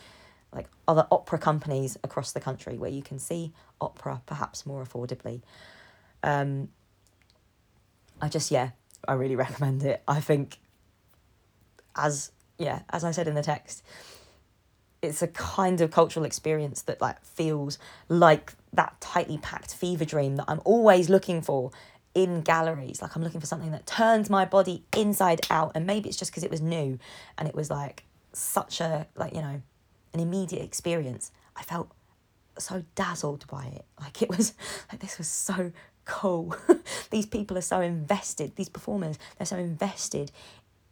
like 0.54 0.68
other 0.88 1.08
opera 1.12 1.38
companies 1.38 1.98
across 2.04 2.32
the 2.32 2.40
country 2.40 2.78
where 2.78 2.90
you 2.90 3.02
can 3.02 3.20
see 3.20 3.54
opera 3.80 4.22
perhaps 4.26 4.66
more 4.66 4.84
affordably. 4.84 5.42
Um, 6.24 6.70
I 8.22 8.28
just, 8.28 8.52
yeah, 8.52 8.72
I 9.08 9.14
really 9.14 9.36
recommend 9.38 9.84
it. 9.84 10.02
I 10.08 10.20
think, 10.20 10.60
as, 11.96 12.32
yeah, 12.58 12.82
as 12.90 13.04
I 13.04 13.12
said 13.12 13.28
in 13.28 13.36
the 13.36 13.44
text, 13.44 13.84
it's 15.02 15.22
a 15.22 15.28
kind 15.28 15.80
of 15.80 15.92
cultural 15.92 16.26
experience 16.26 16.82
that 16.84 17.00
like 17.00 17.24
feels 17.24 17.78
like 18.10 18.54
that 18.74 19.00
tightly 19.00 19.38
packed 19.38 19.74
fever 19.74 20.06
dream 20.06 20.36
that 20.36 20.46
I'm 20.48 20.62
always 20.66 21.10
looking 21.10 21.42
for 21.42 21.72
in 22.16 22.42
galleries. 22.42 23.02
Like 23.02 23.16
I'm 23.16 23.24
looking 23.24 23.40
for 23.40 23.48
something 23.48 23.72
that 23.72 23.86
turns 23.86 24.30
my 24.30 24.46
body 24.46 24.84
inside 24.96 25.42
out. 25.50 25.72
And 25.76 25.86
maybe 25.86 26.10
it's 26.10 26.18
just 26.18 26.32
because 26.32 26.44
it 26.44 26.52
was 26.52 26.62
new 26.62 27.00
and 27.38 27.48
it 27.48 27.56
was 27.56 27.70
like 27.70 28.04
such 28.34 28.82
a, 28.82 29.08
like, 29.16 29.34
you 29.34 29.42
know, 29.42 29.62
an 30.14 30.20
immediate 30.20 30.64
experience. 30.64 31.32
I 31.56 31.64
felt 31.64 31.92
so 32.58 32.84
dazzled 32.96 33.46
by 33.48 33.66
it. 33.66 33.86
Like 34.00 34.22
it 34.22 34.30
was, 34.30 34.54
like 34.92 35.02
this 35.02 35.18
was 35.18 35.28
so 35.28 35.72
cool. 36.06 36.56
these 37.12 37.26
people 37.26 37.58
are 37.58 37.62
so 37.62 37.82
invested, 37.82 38.56
these 38.56 38.70
performers, 38.70 39.20
they're 39.38 39.46
so 39.46 39.58
invested 39.58 40.32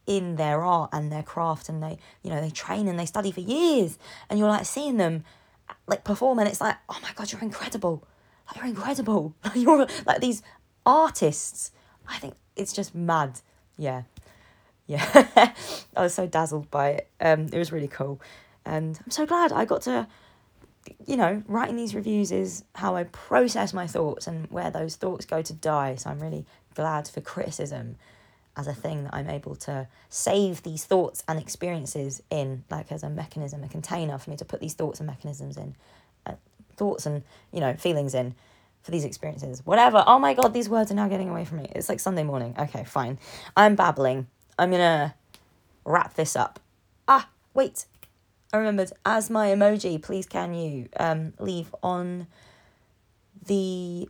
in 0.06 0.36
their 0.36 0.62
art 0.62 0.89
and 0.93 1.12
their 1.12 1.23
craft 1.23 1.67
and 1.67 1.82
they, 1.82 1.97
you 2.23 2.30
know, 2.30 2.39
they 2.39 2.49
train 2.49 2.88
and 2.88 2.99
they 2.99 3.06
study 3.06 3.32
for 3.32 3.41
years. 3.41 3.97
And 4.30 4.39
you're 4.39 4.47
like 4.47 4.65
seeing 4.65 4.97
them 4.97 5.23
like 5.88 6.03
perform 6.03 6.39
and 6.39 6.47
it's 6.47 6.62
like, 6.62 6.77
oh 6.89 6.97
my 7.01 7.12
God, 7.15 7.32
you're 7.32 7.41
incredible. 7.41 8.08
Like, 8.47 8.58
you're 8.58 8.65
incredible. 8.67 9.36
you're 9.56 9.88
like 10.06 10.21
these 10.21 10.41
artists. 10.88 11.71
I 12.08 12.17
think 12.17 12.34
it's 12.56 12.73
just 12.73 12.95
mad. 12.95 13.41
Yeah. 13.78 14.04
Yeah. 14.88 15.06
I 15.95 16.02
was 16.02 16.13
so 16.13 16.26
dazzled 16.26 16.71
by 16.71 16.89
it. 16.91 17.10
Um, 17.19 17.50
it 17.52 17.58
was 17.58 17.71
really 17.71 17.89
cool. 17.89 18.19
And 18.65 18.97
I'm 19.04 19.12
so 19.12 19.26
glad 19.26 19.52
I 19.52 19.65
got 19.65 19.82
to, 19.84 20.08
you 21.06 21.17
know, 21.17 21.43
writing 21.47 21.76
these 21.76 21.93
reviews 21.93 22.32
is 22.32 22.63
how 22.76 22.95
I 22.95 23.04
process 23.04 23.73
my 23.73 23.86
thoughts 23.86 24.28
and 24.28 24.50
where 24.50 24.71
those 24.71 24.95
thoughts 24.95 25.26
go 25.26 25.41
to 25.41 25.54
die. 25.54 25.95
So 25.95 26.10
I'm 26.10 26.19
really 26.19 26.45
glad 26.73 27.08
for 27.08 27.21
criticism 27.21 27.97
as 28.56 28.65
a 28.65 28.73
thing 28.73 29.04
that 29.04 29.13
I'm 29.13 29.30
able 29.30 29.56
to 29.56 29.88
save 30.10 30.63
these 30.63 30.86
thoughts 30.86 31.23
and 31.28 31.38
experiences 31.38 32.23
in, 32.30 32.63
like 32.71 32.91
as 32.91 33.04
a 33.04 33.10
mechanism, 33.10 33.63
a 33.63 33.67
container 33.67 34.17
for 34.17 34.30
me 34.30 34.38
to 34.38 34.45
put 34.45 34.62
these 34.62 34.73
thoughts 34.73 35.00
and 35.00 35.08
mechanisms 35.08 35.58
in, 35.58 35.76
uh, 36.26 36.34
thoughts 36.76 37.06
and, 37.06 37.23
you 37.52 37.60
know, 37.60 37.73
feelings 37.76 38.15
in 38.15 38.34
for 38.82 38.92
these 38.92 39.06
experiences. 39.06 39.62
Whatever. 39.66 40.04
Oh 40.06 40.20
my 40.20 40.34
god, 40.34 40.54
these 40.54 40.70
words 40.70 40.92
are 40.92 40.96
now 40.96 41.08
getting 41.08 41.30
away 41.30 41.46
from 41.46 41.60
me. 41.60 41.72
It's 41.76 41.90
like 41.90 42.00
Sunday 42.00 42.24
morning. 42.24 42.56
Okay, 42.58 42.84
fine. 42.84 43.20
I'm 43.56 43.76
babbling. 43.76 44.28
I'm 44.58 44.72
gonna 44.72 45.16
wrap 45.86 46.13
this 46.16 46.36
up. 46.36 46.60
Ah, 47.08 47.30
wait. 47.54 47.86
I 48.54 48.58
remembered. 48.58 48.92
As 49.06 49.30
my 49.30 49.48
emoji, 49.50 50.02
please 50.02 50.26
can 50.26 50.54
you 50.54 50.90
um 51.00 51.34
leave 51.40 51.74
on 51.84 52.28
the 53.46 54.10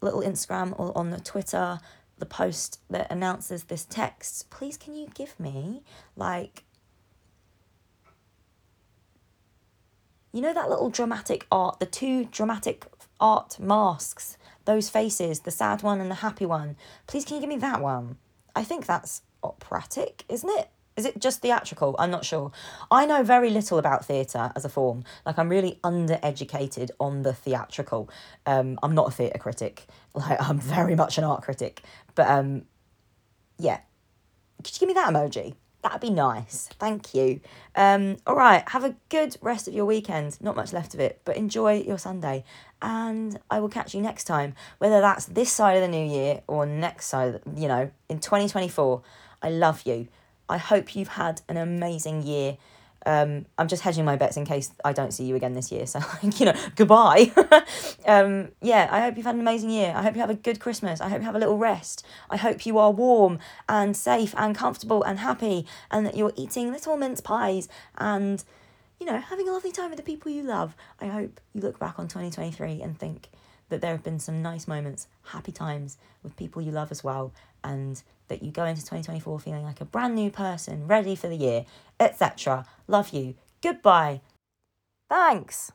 little 0.00 0.20
Instagram 0.20 0.78
or 0.78 0.96
on 0.96 1.10
the 1.10 1.20
Twitter 1.20 1.80
the 2.18 2.26
post 2.26 2.80
that 2.90 3.10
announces 3.10 3.64
this 3.64 3.84
text, 3.84 4.48
please 4.50 4.76
can 4.76 4.94
you 4.94 5.08
give 5.14 5.38
me 5.40 5.82
like 6.16 6.64
you 10.34 10.40
know 10.40 10.52
that 10.52 10.68
little 10.68 10.90
dramatic 10.90 11.46
art, 11.52 11.78
the 11.78 11.86
two 11.86 12.24
dramatic 12.24 12.86
art 13.20 13.60
masks, 13.60 14.36
those 14.64 14.90
faces, 14.90 15.40
the 15.40 15.52
sad 15.52 15.84
one 15.84 16.00
and 16.00 16.10
the 16.10 16.16
happy 16.16 16.44
one. 16.44 16.74
Please 17.06 17.24
can 17.24 17.36
you 17.36 17.40
give 17.40 17.48
me 17.48 17.56
that 17.58 17.80
one? 17.80 18.16
I 18.56 18.64
think 18.64 18.84
that's 18.84 19.22
operatic, 19.44 20.24
isn't 20.28 20.50
it? 20.58 20.70
Is 20.96 21.04
it 21.04 21.20
just 21.20 21.40
theatrical? 21.40 21.94
I'm 22.00 22.10
not 22.10 22.24
sure. 22.24 22.50
I 22.90 23.06
know 23.06 23.22
very 23.22 23.48
little 23.48 23.78
about 23.78 24.04
theatre 24.04 24.50
as 24.56 24.64
a 24.64 24.68
form. 24.68 25.04
Like 25.24 25.38
I'm 25.38 25.48
really 25.48 25.78
undereducated 25.84 26.90
on 26.98 27.22
the 27.22 27.32
theatrical. 27.32 28.10
Um, 28.44 28.76
I'm 28.82 28.94
not 28.94 29.08
a 29.08 29.12
theatre 29.12 29.38
critic. 29.38 29.86
Like 30.16 30.40
I'm 30.40 30.60
very 30.60 30.94
much 30.94 31.18
an 31.18 31.24
art 31.24 31.42
critic. 31.42 31.82
But 32.14 32.28
um, 32.28 32.66
yeah. 33.58 33.80
Could 34.62 34.72
you 34.72 34.78
give 34.78 34.86
me 34.86 34.94
that 34.94 35.12
emoji? 35.12 35.54
That'd 35.84 36.00
be 36.00 36.08
nice. 36.08 36.70
Thank 36.78 37.12
you. 37.12 37.40
Um, 37.76 38.16
all 38.26 38.34
right. 38.34 38.66
Have 38.70 38.84
a 38.84 38.96
good 39.10 39.36
rest 39.42 39.68
of 39.68 39.74
your 39.74 39.84
weekend. 39.84 40.40
Not 40.40 40.56
much 40.56 40.72
left 40.72 40.94
of 40.94 41.00
it, 41.00 41.20
but 41.26 41.36
enjoy 41.36 41.82
your 41.82 41.98
Sunday. 41.98 42.42
And 42.80 43.38
I 43.50 43.60
will 43.60 43.68
catch 43.68 43.94
you 43.94 44.00
next 44.00 44.24
time, 44.24 44.54
whether 44.78 45.02
that's 45.02 45.26
this 45.26 45.52
side 45.52 45.76
of 45.76 45.82
the 45.82 45.88
new 45.88 46.06
year 46.06 46.40
or 46.46 46.64
next 46.64 47.08
side, 47.08 47.38
you 47.54 47.68
know, 47.68 47.90
in 48.08 48.18
2024. 48.18 49.02
I 49.42 49.50
love 49.50 49.82
you. 49.84 50.08
I 50.48 50.56
hope 50.56 50.96
you've 50.96 51.08
had 51.08 51.42
an 51.50 51.58
amazing 51.58 52.22
year. 52.22 52.56
Um, 53.06 53.46
I'm 53.58 53.68
just 53.68 53.82
hedging 53.82 54.04
my 54.04 54.16
bets 54.16 54.36
in 54.36 54.44
case 54.44 54.72
I 54.84 54.92
don't 54.92 55.12
see 55.12 55.24
you 55.24 55.36
again 55.36 55.52
this 55.54 55.70
year. 55.70 55.84
So, 55.94 56.00
you 56.22 56.46
know, 56.46 56.54
goodbye. 56.74 57.30
um, 58.06 58.48
yeah, 58.60 58.88
I 58.90 59.00
hope 59.02 59.16
you've 59.16 59.26
had 59.26 59.36
an 59.36 59.40
amazing 59.40 59.70
year. 59.70 59.92
I 59.94 60.02
hope 60.02 60.14
you 60.14 60.20
have 60.20 60.30
a 60.30 60.34
good 60.34 60.58
Christmas. 60.58 61.00
I 61.00 61.08
hope 61.08 61.20
you 61.20 61.26
have 61.26 61.36
a 61.36 61.38
little 61.38 61.58
rest. 61.58 62.04
I 62.30 62.36
hope 62.36 62.66
you 62.66 62.78
are 62.78 62.90
warm 62.90 63.38
and 63.68 63.96
safe 63.96 64.34
and 64.36 64.56
comfortable 64.56 65.04
and 65.04 65.20
happy 65.20 65.66
and 65.90 66.04
that 66.04 66.16
you're 66.16 66.32
eating 66.34 66.72
little 66.72 66.96
mince 66.96 67.20
pies 67.20 67.68
and, 67.96 68.42
you 68.98 69.06
know, 69.06 69.20
having 69.20 69.48
a 69.48 69.52
lovely 69.52 69.70
time 69.70 69.90
with 69.90 69.98
the 69.98 70.02
people 70.02 70.32
you 70.32 70.42
love. 70.42 70.74
I 71.00 71.06
hope 71.06 71.40
you 71.52 71.60
look 71.60 71.78
back 71.78 71.98
on 71.98 72.08
2023 72.08 72.82
and 72.82 72.98
think 72.98 73.28
that 73.68 73.80
there 73.80 73.92
have 73.92 74.02
been 74.02 74.18
some 74.18 74.42
nice 74.42 74.66
moments, 74.66 75.06
happy 75.24 75.52
times 75.52 75.96
with 76.22 76.36
people 76.36 76.62
you 76.62 76.72
love 76.72 76.90
as 76.90 77.04
well, 77.04 77.32
and 77.62 78.02
that 78.28 78.42
you 78.42 78.50
go 78.50 78.64
into 78.64 78.82
2024 78.82 79.40
feeling 79.40 79.64
like 79.64 79.80
a 79.80 79.84
brand 79.84 80.14
new 80.14 80.30
person, 80.30 80.86
ready 80.86 81.14
for 81.14 81.28
the 81.28 81.36
year, 81.36 81.64
etc. 82.00 82.64
Love 82.88 83.10
you. 83.10 83.34
Goodbye. 83.62 84.20
Thanks. 85.08 85.72